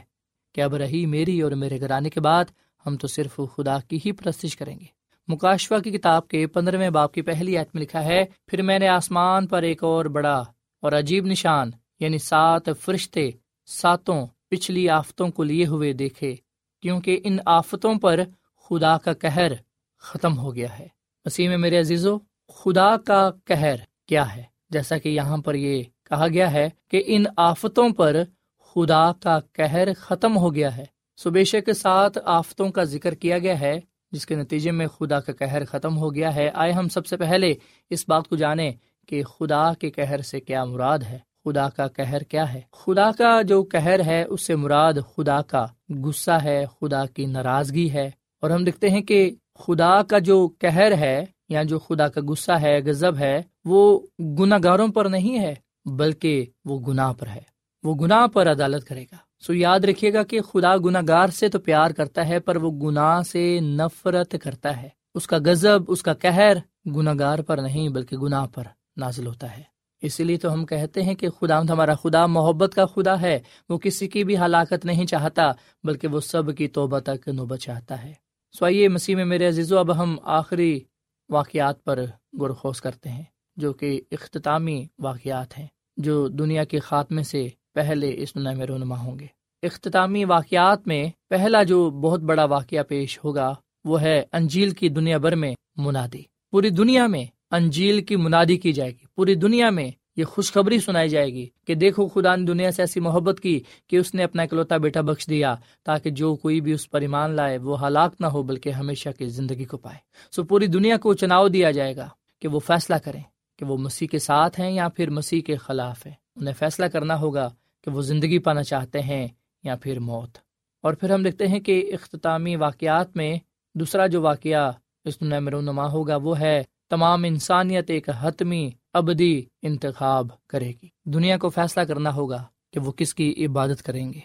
کہ 0.55 0.61
اب 0.61 0.75
رہی 0.75 1.07
میری 1.07 1.43
اور 1.43 1.53
میرے 1.53 1.81
گھرانے 1.81 2.11
کے 2.11 2.21
بعد 2.21 2.45
ہم 2.87 2.97
تو 2.97 3.07
صرف 3.07 3.41
خدا 3.57 3.79
کی 3.79 3.99
ہی 4.07 4.13
پرستش 4.13 4.57
کریں 4.57 4.81
گے۔ 4.81 4.85
مکاشوا 5.29 5.79
کی 5.79 5.91
کتاب 5.91 6.29
کے 6.29 6.47
پندرہویں 6.47 6.91
باپ 6.91 7.15
کی 7.15 7.23
پہلی 7.23 7.59
ایت 7.59 7.69
میں 7.75 7.83
لکھا 7.83 8.05
ہے، 8.05 8.25
پھر 8.47 8.63
میں 8.63 8.79
نے 8.79 8.89
آسمان 8.89 9.47
پر 9.47 9.63
ایک 9.63 9.85
اور 9.85 10.05
بڑا 10.05 10.43
اور 10.83 10.93
عجیب 10.93 11.27
نشان 11.27 11.71
یعنی 12.01 12.19
سات 12.19 12.69
فرشتے 12.81 13.31
ساتوں 13.67 14.27
پچھلی 14.49 14.89
آفتوں 14.89 15.29
کو 15.29 15.43
لیے 15.43 15.67
ہوئے 15.67 15.93
دیکھے، 15.93 16.35
کیونکہ 16.83 17.21
ان 17.25 17.37
آفتوں 17.47 17.95
پر 17.95 18.21
خدا 18.69 18.99
کا 18.99 19.13
کہر 19.13 19.53
ختم 19.99 20.39
ہو 20.39 20.55
گیا 20.55 20.79
ہے۔ 20.79 21.02
مسیح 21.25 21.49
میں 21.49 21.57
میرے 21.57 21.79
عزیزو، 21.79 22.19
خدا 22.49 22.97
کا 22.97 23.31
کہر 23.45 23.75
کیا 24.09 24.37
ہے؟ 24.37 24.43
جیسا 24.71 24.99
کہ 24.99 25.09
یہاں 25.09 25.39
پر 25.39 25.55
یہ 25.55 25.83
کہا 25.83 26.29
گیا 26.29 26.53
ہے 26.53 26.71
کہ 26.91 27.03
ان 27.07 27.25
آفتوں 27.37 27.91
پر 27.91 28.17
خدا 28.59 29.13
کا 29.13 29.39
کہر 29.53 29.95
ختم 29.95 30.37
ہو 30.37 30.55
گیا 30.55 30.77
ہے۔ 30.77 30.85
سبیشے 31.17 31.61
کے 31.61 31.73
ساتھ 31.73 32.19
آفتوں 32.25 32.69
کا 32.69 32.85
ذکر 32.85 33.15
کیا 33.15 33.39
گیا 33.39 33.61
ہے، 33.61 33.81
جس 34.13 34.27
کے 34.27 34.35
نتیجے 34.35 34.71
میں 34.71 34.87
خدا 34.87 35.21
کا 35.21 35.33
کہر 35.33 35.65
ختم 35.65 35.99
ہو 35.99 36.15
گیا 36.15 36.35
ہے۔ 36.35 36.51
آئے 36.55 36.73
ہم 36.73 36.89
سب 36.89 37.07
سے 37.07 37.17
پہلے 37.17 37.55
اس 37.91 38.05
بات 38.09 38.29
کو 38.29 38.37
جانیں 38.37 38.73
کہ 39.09 39.23
خدا 39.23 39.75
کے 39.75 39.91
کہر 39.91 40.21
سے 40.21 40.41
کیا 40.41 40.65
مراد 40.65 40.99
ہے؟ 40.99 41.19
خدا 41.45 41.69
کا 41.69 41.89
کہر 41.89 42.23
کیا 42.23 42.55
ہے؟ 42.55 42.61
خدا 42.73 43.11
کا 43.19 43.43
جو 43.43 43.63
کہر 43.63 44.05
ہے، 44.07 44.25
اس 44.25 44.47
سے 44.47 44.57
مراد 44.57 44.93
خدا 45.17 45.43
کا 45.43 45.67
غصہ 46.05 46.39
ہے، 46.45 46.65
خدا 46.81 47.07
کی 47.07 47.27
ناراضگی 47.27 47.91
ہے۔ 47.91 48.11
اور 48.41 48.51
ہم 48.51 48.65
دیکھتے 48.65 48.91
ہیں 48.91 49.01
کہ 49.01 49.31
خدا 49.59 50.03
کا 50.03 50.19
جو 50.19 50.49
کہر 50.49 50.93
ہے 50.99 51.25
یا 51.49 51.63
جو 51.63 51.79
خدا 51.79 52.09
کا 52.09 52.21
غصہ 52.29 52.53
ہے 52.53 52.81
غزب 52.85 53.19
ہے، 53.19 53.43
وہ 53.65 54.01
گناہ 54.21 54.59
گاروں 54.65 54.89
پر 54.89 55.05
نہیں 55.05 55.39
ہے، 55.39 55.55
بلکہ 55.85 56.47
وہ 56.65 56.81
گناہ 56.81 57.13
پر 57.13 57.27
ہے۔ 57.27 57.41
وہ 57.83 57.95
گناہ 57.95 58.27
پر 58.27 58.51
عدالت 58.51 58.85
کرے 58.85 59.03
گا۔ 59.03 59.17
سو 59.47 59.55
یاد 59.55 59.81
رکھیے 59.81 60.13
گا 60.13 60.23
کہ 60.23 60.41
خدا 60.41 60.77
گناہ 60.77 61.03
گار 61.09 61.29
سے 61.29 61.49
تو 61.49 61.59
پیار 61.59 61.91
کرتا 61.91 62.29
ہے، 62.29 62.41
پر 62.41 62.57
وہ 62.57 62.71
گناہ 62.71 63.23
سے 63.23 63.61
نفرت 63.61 64.35
کرتا 64.43 64.83
ہے۔ 64.83 64.89
اس 65.15 65.27
کا 65.27 65.39
غزب 65.45 65.81
اس 65.89 66.03
کا 66.03 66.15
کہر 66.15 66.57
گناہ 66.87 67.15
گار 67.19 67.39
پر 67.39 67.59
نہیں، 67.59 67.89
بلکہ 67.89 68.17
گناہ 68.17 68.47
پر 68.55 68.63
نازل 68.97 69.27
ہوتا 69.27 69.57
ہے۔ 69.57 69.63
اسی 70.01 70.25
لیے 70.25 70.37
تو 70.37 70.53
ہم 70.53 70.67
کہتے 70.67 71.03
ہیں 71.03 71.15
کہ 71.15 71.29
خدا 71.29 71.61
ہمارا 71.61 71.95
خدا 71.95 72.27
محبت 72.27 72.75
کا 72.75 72.87
خدا 72.87 73.21
ہے۔ 73.21 73.39
وہ 73.69 73.79
کسی 73.79 74.09
کی 74.09 74.25
بھی 74.25 74.39
ہلاکت 74.39 74.85
نہیں 74.85 75.07
چاہتا، 75.07 75.53
بلکہ 75.85 76.09
وہ 76.09 76.21
سب 76.21 76.57
کی 76.57 76.69
توبہ 76.69 76.99
تک 76.99 77.29
نوبت 77.29 77.59
چاہتا 77.59 78.05
ہے۔ 78.05 78.22
سو 78.59 78.65
آئیے 78.65 78.89
مسیح 78.89 79.17
میں 79.17 79.25
میرے 79.25 79.49
عزیز 79.49 79.73
و 79.73 79.79
اب 79.79 80.03
ہم 80.03 80.17
آخری 80.23 80.81
واقعات 81.29 81.85
پر 81.85 82.05
گرخوز 82.41 82.81
کرتے 82.81 83.09
ہیں، 83.09 83.23
جو 83.57 83.73
کہ 83.73 84.01
اختتامی 84.11 84.87
واقعات 84.99 85.59
ہیں، 85.59 85.67
جو 85.97 86.29
دنیا 86.29 86.65
کے 86.65 86.79
خاتمے 86.79 87.23
سے 87.23 87.49
پہلے 87.75 88.15
اس 88.17 88.35
دنیا 88.35 88.53
میں 88.53 88.67
رونما 88.67 88.99
ہوں 88.99 89.19
گے۔ 89.19 89.27
اختتامی 89.63 90.25
واقعات 90.25 90.87
میں 90.87 91.11
پہلا 91.29 91.63
جو 91.63 91.91
بہت 91.91 92.21
بڑا 92.21 92.45
واقعہ 92.45 92.83
پیش 92.83 93.25
ہوگا، 93.25 93.55
وہ 93.85 94.03
ہے 94.03 94.25
انجیل 94.33 94.71
کی 94.71 94.89
دنیا 94.89 95.19
بھر 95.19 95.37
میں 95.37 95.55
منادی۔ 95.77 96.23
پوری 96.51 96.71
دنیا 96.71 97.07
میں 97.07 97.25
انجیل 97.51 98.05
کی 98.05 98.17
منادی 98.17 98.57
کی 98.57 98.73
جائے 98.73 98.91
گی۔ 98.91 99.05
پوری 99.15 99.35
دنیا 99.35 99.71
میں 99.71 99.91
یہ 100.17 100.25
خوشخبری 100.25 100.79
سنائی 100.81 101.09
جائے 101.09 101.27
گی 101.27 101.49
کہ 101.67 101.75
دیکھو 101.75 102.09
خدا 102.09 102.37
نے 102.37 102.47
دنیا 102.47 102.71
سے 102.71 102.83
ایسی 102.83 103.01
محبت 103.01 103.41
کی 103.41 103.61
کہ 103.87 103.97
اس 103.97 104.15
نے 104.15 104.25
اپنا 104.25 104.43
اکلوتا 104.43 104.77
بیٹا 104.77 105.01
بخش 105.01 105.27
دیا 105.29 105.55
تاکہ 105.83 106.11
جو 106.11 106.37
کوئی 106.37 106.61
بھی 106.61 106.73
اس 106.73 106.91
پر 106.91 107.01
ایمان 107.01 107.31
لائے 107.31 107.59
وہ 107.59 107.87
ہلاک 107.87 108.15
نہ 108.21 108.27
ہو 108.27 108.43
بلکہ 108.43 108.71
ہمیشہ 108.71 109.09
کی 109.19 109.27
زندگی 109.27 109.65
کو 109.65 109.77
پائے۔ 109.77 109.99
سو 110.31 110.45
پوری 110.45 110.67
دنیا 110.67 110.97
کو 110.97 111.15
چناؤ 111.15 111.49
دیا 111.49 111.71
جائے 111.71 111.97
گا 111.97 112.09
کہ 112.41 112.49
وہ 112.49 112.59
فیصلہ 112.59 112.97
کریں 112.97 113.23
کہ 113.59 113.65
وہ 113.65 113.77
مسیح 113.77 114.09
کے 114.09 114.19
ساتھ 114.19 114.61
ہیں 114.61 114.71
یا 114.71 114.89
پھر 114.89 115.11
مسیح 115.11 115.41
کے 115.41 115.57
خلاف 115.57 116.07
ہیں۔ 116.07 116.15
انہیں 116.37 116.55
فیصلہ 116.55 116.87
کرنا 116.87 117.21
ہوگا 117.21 117.51
کہ 117.85 117.91
وہ 117.91 118.03
زندگی 118.03 118.39
پانا 118.39 118.63
چاہتے 118.63 119.01
ہیں 119.01 119.29
یا 119.63 119.77
پھر 119.77 119.99
موت۔ 119.99 120.39
اور 120.83 120.95
پھر 120.95 121.11
ہم 121.11 121.23
دیکھتے 121.23 121.47
ہیں 121.47 121.61
کہ 121.61 121.91
اختتامی 121.95 122.57
واقعات 122.57 123.17
میں 123.17 123.39
دوسرا 123.75 124.07
جو 124.07 124.23
واقعہ 124.23 124.73
اس 125.05 125.21
دنیا 125.21 125.39
میں 125.39 125.53
رونما 125.53 125.87
ہوگا 125.87 126.17
وہ 126.17 126.41
ہے 126.41 126.63
تمام 126.91 127.25
انسانیت 127.25 127.91
ایک 127.91 128.09
حتمی 128.21 128.71
ابدی 128.93 129.43
انتخاب 129.63 130.27
کرے 130.47 130.73
گی۔ 130.83 130.89
دنیا 131.05 131.39
کو 131.39 131.49
فیصلہ 131.49 131.83
کرنا 131.83 132.15
ہوگا 132.15 132.45
کہ 132.73 132.81
وہ 132.81 132.93
کس 132.93 133.15
کی 133.15 133.47
عبادت 133.47 133.83
کریں 133.83 134.13
گے، 134.13 134.21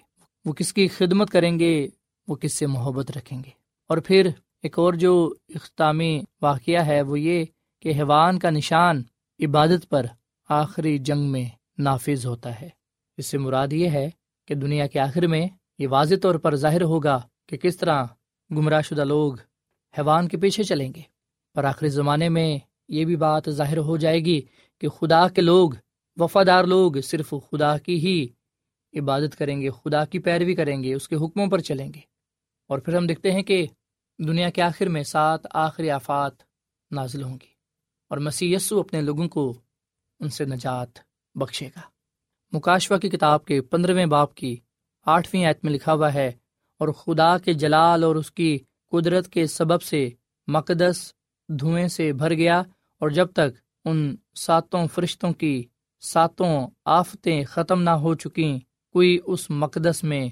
وہ 0.46 0.54
کس 0.54 0.74
کی 0.74 0.88
خدمت 0.88 1.30
کریں 1.30 1.60
گے، 1.60 1.88
وہ 2.28 2.36
کس 2.36 2.54
سے 2.54 2.68
محبت 2.68 3.12
رکھیں 3.12 3.40
گے۔ 3.40 3.50
اور 3.90 3.98
پھر 3.98 4.30
ایک 4.64 4.80
اور 4.80 4.94
جو 4.94 5.34
اختتامی 5.56 6.22
واقعہ 6.42 6.86
ہے 6.86 7.02
وہ 7.02 7.20
یہ 7.20 7.46
کہ 7.82 7.90
حیوان 7.90 8.40
کا 8.40 8.50
نشان 8.50 9.04
عبادت 9.46 9.90
پر 9.90 10.06
آخری 10.50 10.98
جنگ 10.98 11.22
میں 11.22 11.46
نافذ 11.78 12.26
ہوتا 12.26 12.62
ہے۔ 12.62 12.70
اس 13.18 13.26
سے 13.26 13.38
مراد 13.38 13.74
یہ 13.74 13.90
ہے 13.90 14.10
کہ 14.48 14.56
دنیا 14.56 14.88
کے 14.88 15.00
آخر 15.00 15.28
میں 15.28 15.48
یہ 15.80 15.88
واضح 15.88 16.16
طور 16.22 16.36
پر 16.36 16.56
ظاہر 16.56 16.82
ہوگا 16.82 17.22
کہ 17.48 17.58
کس 17.58 17.78
طرح 17.78 18.06
گمراہ 18.52 18.82
شدہ 18.82 19.04
لوگ 19.04 19.34
حیوان 19.98 20.28
کے 20.28 20.38
پیچھے 20.38 20.64
چلیں 20.64 20.94
گے۔ 20.96 21.02
اور 21.56 21.64
آخری 21.64 21.90
زمانے 21.90 22.30
میں 22.30 22.58
یہ 22.90 23.06
بھی 23.06 23.16
بات 23.16 23.50
ظاہر 23.50 23.78
ہو 23.78 23.98
جائے 23.98 24.20
گی 24.20 24.40
کہ 24.82 24.88
خدا 24.90 25.28
کے 25.28 25.42
لوگ، 25.42 25.72
وفادار 26.18 26.64
لوگ 26.64 27.00
صرف 27.04 27.30
خدا 27.52 27.78
کی 27.78 27.96
ہی 28.00 28.28
عبادت 28.94 29.36
کریں 29.38 29.60
گے، 29.62 29.70
خدا 29.72 30.04
کی 30.06 30.20
پیروی 30.20 30.56
کریں 30.56 30.82
گے، 30.84 30.94
اس 30.94 31.08
کے 31.08 31.16
حکموں 31.16 31.48
پر 31.48 31.60
چلیں 31.60 31.88
گے۔ 31.94 32.00
اور 32.70 32.80
پھر 32.80 32.96
ہم 32.98 33.08
دیکھتے 33.08 33.32
ہیں 33.32 33.42
کہ 33.42 33.66
دنیا 34.20 34.50
کے 34.50 34.62
آخر 34.62 34.88
میں 34.88 35.04
سات 35.04 35.46
آخری 35.56 35.90
آفات 35.90 36.44
نازل 36.92 37.24
ہوں 37.24 37.38
گی 37.42 37.52
اور 38.12 38.18
مسیح 38.18 38.56
یسو 38.56 38.80
اپنے 38.80 39.02
لوگوں 39.02 39.28
کو 39.30 39.44
ان 40.20 40.30
سے 40.30 40.46
نجات 40.46 41.00
بخشے 41.36 41.68
گا۔ 41.68 41.82
مکاشوا 42.54 42.98
کی 42.98 43.10
کتاب 43.10 43.46
کے 43.46 43.62
پندرہویں 43.62 44.06
باپ 44.06 44.34
کی 44.36 44.56
آٹھویں 45.08 45.46
آیت 45.46 45.64
میں 45.64 45.74
لکھا 45.74 45.94
ہوا 45.94 46.14
ہے، 46.14 46.28
اور 46.82 46.88
خدا 46.94 47.38
کے 47.38 47.54
جلال 47.54 48.04
اور 48.04 48.16
اس 48.16 48.32
کی 48.32 48.58
قدرت 48.92 49.28
کے 49.28 49.46
سبب 49.48 49.82
سے 49.82 50.08
مقدس 50.48 51.12
دھوئیں 51.50 51.88
سے 51.88 52.12
بھر 52.14 52.34
گیا 52.34 52.62
اور 53.00 53.10
جب 53.10 53.28
تک 53.32 53.58
ان 53.86 54.16
ساتوں 54.36 54.88
فرشتوں 54.88 55.34
کی 55.34 55.64
ساتوں 56.02 56.68
آفتیں 56.86 57.44
ختم 57.44 57.82
نہ 57.82 57.90
ہو 57.90 58.16
چکیں، 58.16 58.60
کوئی 58.94 59.20
اس 59.26 59.50
مقدس 59.50 60.04
میں 60.04 60.30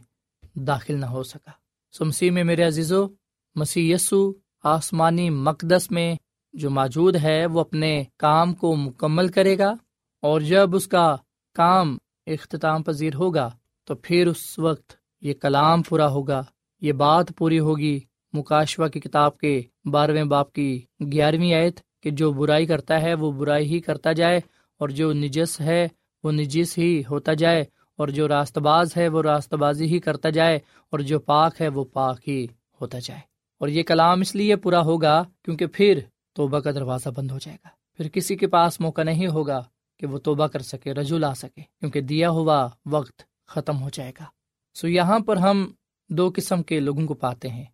داخل 0.56 1.00
نہ 1.00 1.06
ہو 1.06 1.24
سکا۔ 1.24 1.52
سمسی 1.98 2.30
میں 2.30 2.44
میرے 2.44 2.64
عزیزو، 2.64 3.08
مسیح 3.56 3.96
یسو 3.96 4.34
آسمانی 4.64 5.30
مقدس 5.30 5.92
میں 5.92 6.16
جو 6.54 6.70
موجود 6.70 7.16
ہے، 7.16 7.46
وہ 7.46 7.60
اپنے 7.60 8.04
کام 8.18 8.54
کو 8.54 8.76
مکمل 8.76 9.28
کرے 9.28 9.58
گا 9.58 9.76
اور 10.22 10.42
جب 10.42 10.76
اس 10.76 10.88
کا 10.88 11.16
کام 11.54 11.98
اختتام 12.28 12.84
پذیر 12.84 13.16
ہوگا، 13.16 13.52
تو 13.84 13.96
پھر 13.96 14.28
اس 14.28 14.60
وقت 14.60 14.94
یہ 15.22 15.34
کلام 15.34 15.84
پورا 15.84 16.08
ہوگا، 16.08 16.44
یہ 16.82 16.92
بات 16.92 17.26
پوری 17.38 17.60
ہوگی 17.60 18.00
مکاشوا 18.34 18.88
کی 18.88 19.00
کتاب 19.00 19.38
کے 19.38 19.62
بارہویں 19.86 20.24
باپ 20.24 20.54
کی 20.54 20.82
گیارہویں 21.12 21.54
آیت۔ 21.54 21.80
کہ 22.06 22.12
جو 22.12 22.32
برائی 22.32 22.66
کرتا 22.66 23.02
ہے 23.02 23.14
وہ 23.14 23.32
برائی 23.32 23.66
ہی 23.66 23.80
کرتا 23.80 24.12
جائے 24.12 24.38
اور 24.80 24.90
جو 24.90 25.14
نجس 25.14 25.62
ہے 25.62 25.88
وہ 26.24 26.32
نجس 26.32 26.78
ہی 26.78 27.04
ہوتا 27.10 27.34
جائے 27.34 27.62
اور 27.98 28.08
جو 28.08 28.28
راست 28.28 28.58
باز 28.58 28.98
ہے 28.98 29.08
وہ 29.08 29.22
راست 29.22 29.54
بازی 29.54 29.86
ہی 29.86 30.00
کرتا 30.00 30.30
جائے 30.30 30.56
اور 30.90 31.00
جو 31.00 31.20
پاک 31.20 31.62
ہے 31.62 31.68
وہ 31.68 31.84
پاک 31.84 32.30
ہی 32.30 32.48
ہوتا 32.82 32.98
جائے 33.00 33.20
اور 33.60 33.68
یہ 33.68 33.84
کلام 33.84 34.22
اس 34.22 34.36
لیے 34.36 34.56
پورا 34.56 34.82
ہوگا 34.82 35.24
کیونکہ 35.44 35.66
پھر 35.66 36.00
توبہ 36.34 36.60
کا 36.60 36.72
دروازہ 36.72 37.10
بند 37.16 37.32
ہو 37.32 37.38
جائے 37.42 37.58
گا۔ 37.66 37.70
پھر 37.98 38.08
کسی 38.08 38.36
کے 38.36 38.48
پاس 38.48 38.80
موقع 38.80 39.04
نہیں 39.04 39.28
ہوگا 39.28 39.64
کہ 40.00 40.08
وہ 40.08 40.18
توبہ 40.18 40.48
کر 40.48 40.60
سکے 40.60 40.94
رجو 40.94 41.18
لا 41.18 41.34
سکے، 41.34 41.62
کیونکہ 41.62 42.02
دیا 42.02 42.30
ہوا 42.30 42.70
وقت 42.86 43.22
ختم 43.48 43.82
ہو 43.82 43.90
جائے 43.94 44.12
گا۔ 44.20 44.24
سو 44.74 44.88
یہاں 44.88 45.20
پر 45.20 45.38
ہم 45.38 45.72
دو 46.10 46.32
قسم 46.36 46.64
کے 46.64 46.80
لوگوں 46.80 47.06
کو 47.06 47.14
پاتے 47.14 47.50
ہیں۔ 47.50 47.66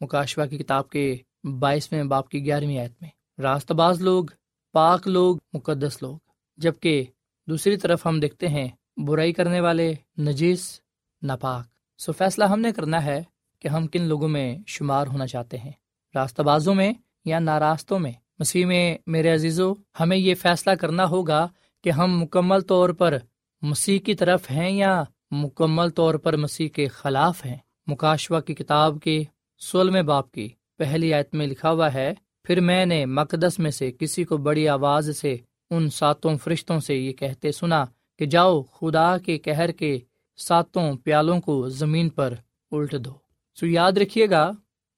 مکاشوا 0.00 0.46
کی 0.46 0.58
کتاب 0.58 0.88
کے 0.88 1.16
بائیسویں 1.58 2.04
باپ 2.04 2.28
کی 2.28 2.44
گیارہویں 2.44 2.78
آیت 2.78 2.92
میں۔ 3.00 3.10
راست 3.42 3.72
باز 3.72 4.00
لوگ، 4.00 4.24
پاک 4.72 5.08
لوگ، 5.08 5.36
مقدس 5.52 6.02
لوگ۔ 6.02 6.18
جبکہ 6.56 7.04
دوسری 7.48 7.76
طرف 7.76 8.06
ہم 8.06 8.20
دیکھتے 8.20 8.48
ہیں، 8.48 8.68
برائی 8.96 9.32
کرنے 9.32 9.60
والے، 9.60 9.94
نجیس، 10.18 10.80
ناپاک۔ 11.22 11.66
سو 11.98 12.12
فیصلہ 12.12 12.44
ہم 12.44 12.60
نے 12.60 12.72
کرنا 12.72 13.04
ہے 13.04 13.22
کہ 13.58 13.68
ہم 13.68 13.86
کن 13.86 14.02
لوگوں 14.02 14.28
میں 14.28 14.58
شمار 14.66 15.06
ہونا 15.06 15.26
چاہتے 15.26 15.58
ہیں۔ 15.58 15.72
راستہ 16.14 16.42
بازوں 16.42 16.74
میں 16.74 16.92
یا 17.24 17.38
ناراستوں 17.38 17.98
میں؟ 17.98 18.12
مسیح 18.38 18.66
میں، 18.66 18.98
میرے 19.06 19.34
عزیزو، 19.34 19.72
ہمیں 20.00 20.16
یہ 20.16 20.34
فیصلہ 20.34 20.72
کرنا 20.72 21.04
ہوگا 21.04 21.48
کہ 21.84 21.90
ہم 21.90 22.20
مکمل 22.22 22.60
طور 22.60 22.88
پر 22.88 23.18
مسیح 23.62 23.98
کی 23.98 24.14
طرف 24.14 24.50
ہیں 24.50 24.70
یا 24.70 25.04
مکمل 25.30 25.90
طور 25.90 26.14
پر 26.14 26.36
مسیح 26.36 26.68
کے 26.68 26.88
خلاف 26.88 27.46
ہیں۔ 27.46 27.56
مکاشوا 27.86 28.40
کی 28.40 28.54
کتاب 28.54 28.98
کے 29.04 29.24
سولہویں 29.58 30.02
باپ 30.02 30.32
کی 30.32 30.48
پہلی 30.76 31.14
آیت 31.14 31.34
میں 31.34 31.46
لکھا 31.46 31.70
ہوا 31.70 31.94
ہے 31.94 32.14
پھر 32.46 32.60
میں 32.60 32.86
نے 32.86 33.06
مقدس 33.06 33.58
میں 33.58 33.70
سے 33.70 33.90
کسی 33.90 34.24
کو 34.24 34.36
بڑی 34.36 34.68
آواز 34.68 35.18
سے 35.18 35.36
ان 35.70 35.90
ساتوں 35.90 36.36
فرشتوں 36.36 36.80
سے 36.80 36.94
یہ 36.94 37.12
کہتے 37.12 37.52
سنا 37.52 37.84
کہ 38.18 38.26
جاؤ 38.26 38.62
خدا 38.62 39.18
کے 39.18 39.38
کہر 39.38 39.70
کے 39.70 39.98
ساتوں 40.36 40.92
پیالوں 41.04 41.40
کو 41.40 41.68
زمین 41.68 42.08
پر 42.08 42.34
الٹ 42.70 42.94
دو۔ 43.00 43.10
سو 43.54 43.66
یاد 43.66 43.92
رکھیے 43.92 44.30
گا، 44.30 44.50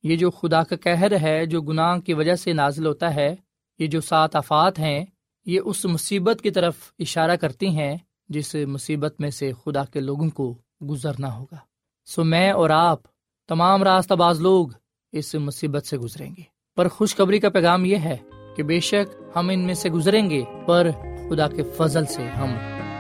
یہ 0.03 0.17
جو 0.17 0.31
خدا 0.31 0.63
کا 0.63 0.77
کہر 0.77 1.21
ہے، 1.23 1.47
جو 1.47 1.61
گناہ 1.61 1.99
کی 1.99 2.15
وجہ 2.15 2.35
سے 2.35 2.53
نازل 2.53 2.87
ہوتا 2.87 3.15
ہے، 3.15 3.37
یہ 3.79 3.87
جو 3.87 4.01
سات 4.01 4.37
افات 4.37 4.79
ہیں، 4.79 5.05
یہ 5.47 5.61
اس 5.65 5.85
مصیبت 5.85 6.43
کی 6.43 6.51
طرف 6.51 6.75
اشارہ 6.99 7.37
کرتی 7.37 7.69
ہیں 7.69 7.97
جس 8.29 8.55
مصیبت 8.55 9.21
میں 9.21 9.31
سے 9.31 9.53
خدا 9.65 9.85
کے 9.85 10.01
لوگوں 10.01 10.31
کو 10.31 10.55
گزرنا 10.91 11.35
ہوگا۔ 11.35 11.57
سو 12.05 12.25
میں 12.25 12.51
اور 12.51 12.71
آپ 12.71 13.01
تمام 13.49 13.83
راستہ 13.83 14.15
باز 14.15 14.41
لوگ 14.41 14.69
اس 15.13 15.35
مصیبت 15.35 15.87
سے 15.87 15.99
گزریں 15.99 16.31
گے۔ 16.39 16.58
پر 16.79 16.89
خوشخبری 16.89 17.39
کا 17.39 17.49
پیغام 17.49 17.85
یہ 17.85 17.97
ہے 17.97 18.17
کہ 18.57 18.63
بے 18.63 18.81
شک 18.81 19.15
ہم 19.37 19.49
ان 19.49 19.61
میں 19.61 19.75
سے 19.75 19.91
گزریں 19.91 20.31
گے، 20.31 20.45
پر 20.67 20.91
خدا 21.31 21.49
کے 21.49 21.63
فضل 21.77 22.05
سے 22.07 22.23
ہم 22.23 22.51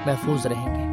محفوظ 0.06 0.46
رہیں 0.46 0.66
گے۔ 0.66 0.86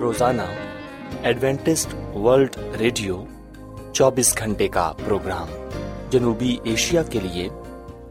روزانہ 0.00 0.42
ایڈوینٹسٹ 1.22 1.94
ورلڈ 2.16 2.56
ریڈیو 2.80 3.24
چوبیس 3.92 4.38
گھنٹے 4.38 4.68
کا 4.68 4.92
پروگرام 5.04 5.48
جنوبی 6.10 6.56
ایشیا 6.64 7.02
کے 7.02 7.20
لیے 7.20 7.48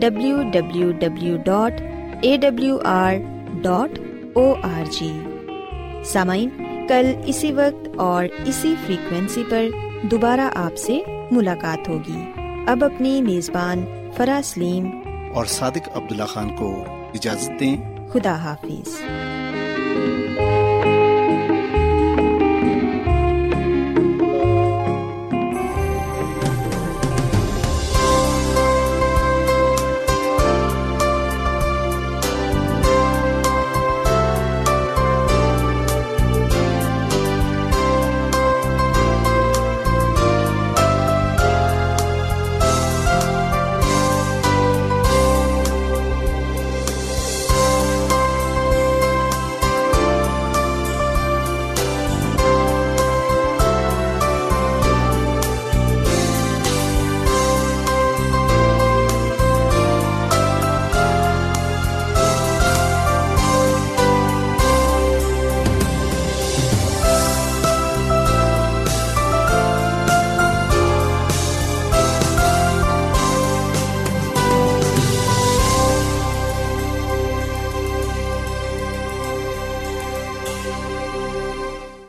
W 0.00 0.42
W 0.52 0.92
W 0.92 1.36
dot 1.44 1.72
A 2.20 2.36
W 2.36 2.78
R 2.84 3.14
dot 3.62 3.98
O 4.32 4.54
R 4.54 4.84
G 4.90 5.12
سامعین 6.04 6.48
کل 6.88 7.12
اسی 7.26 7.52
وقت 7.52 7.88
اور 7.96 8.24
اسی 8.46 8.74
فریکوینسی 8.86 9.42
پر 9.50 9.66
دوبارہ 10.02 10.50
آپ 10.54 10.76
سے 10.76 11.02
ملاقات 11.30 11.88
ہوگی۔ 11.88 12.32
اب 12.66 12.84
اپنی 12.84 13.22
میزبان 13.22 13.84
فرا 14.16 14.40
سلیم 14.44 14.90
اور 15.34 15.44
صادق 15.44 15.88
عبداللہ 15.94 16.24
خان 16.24 16.56
کو 16.56 16.84
اجازت 17.14 17.60
دیں۔ 17.60 17.76
خدا 18.12 18.34
حافظ۔ 18.34 19.02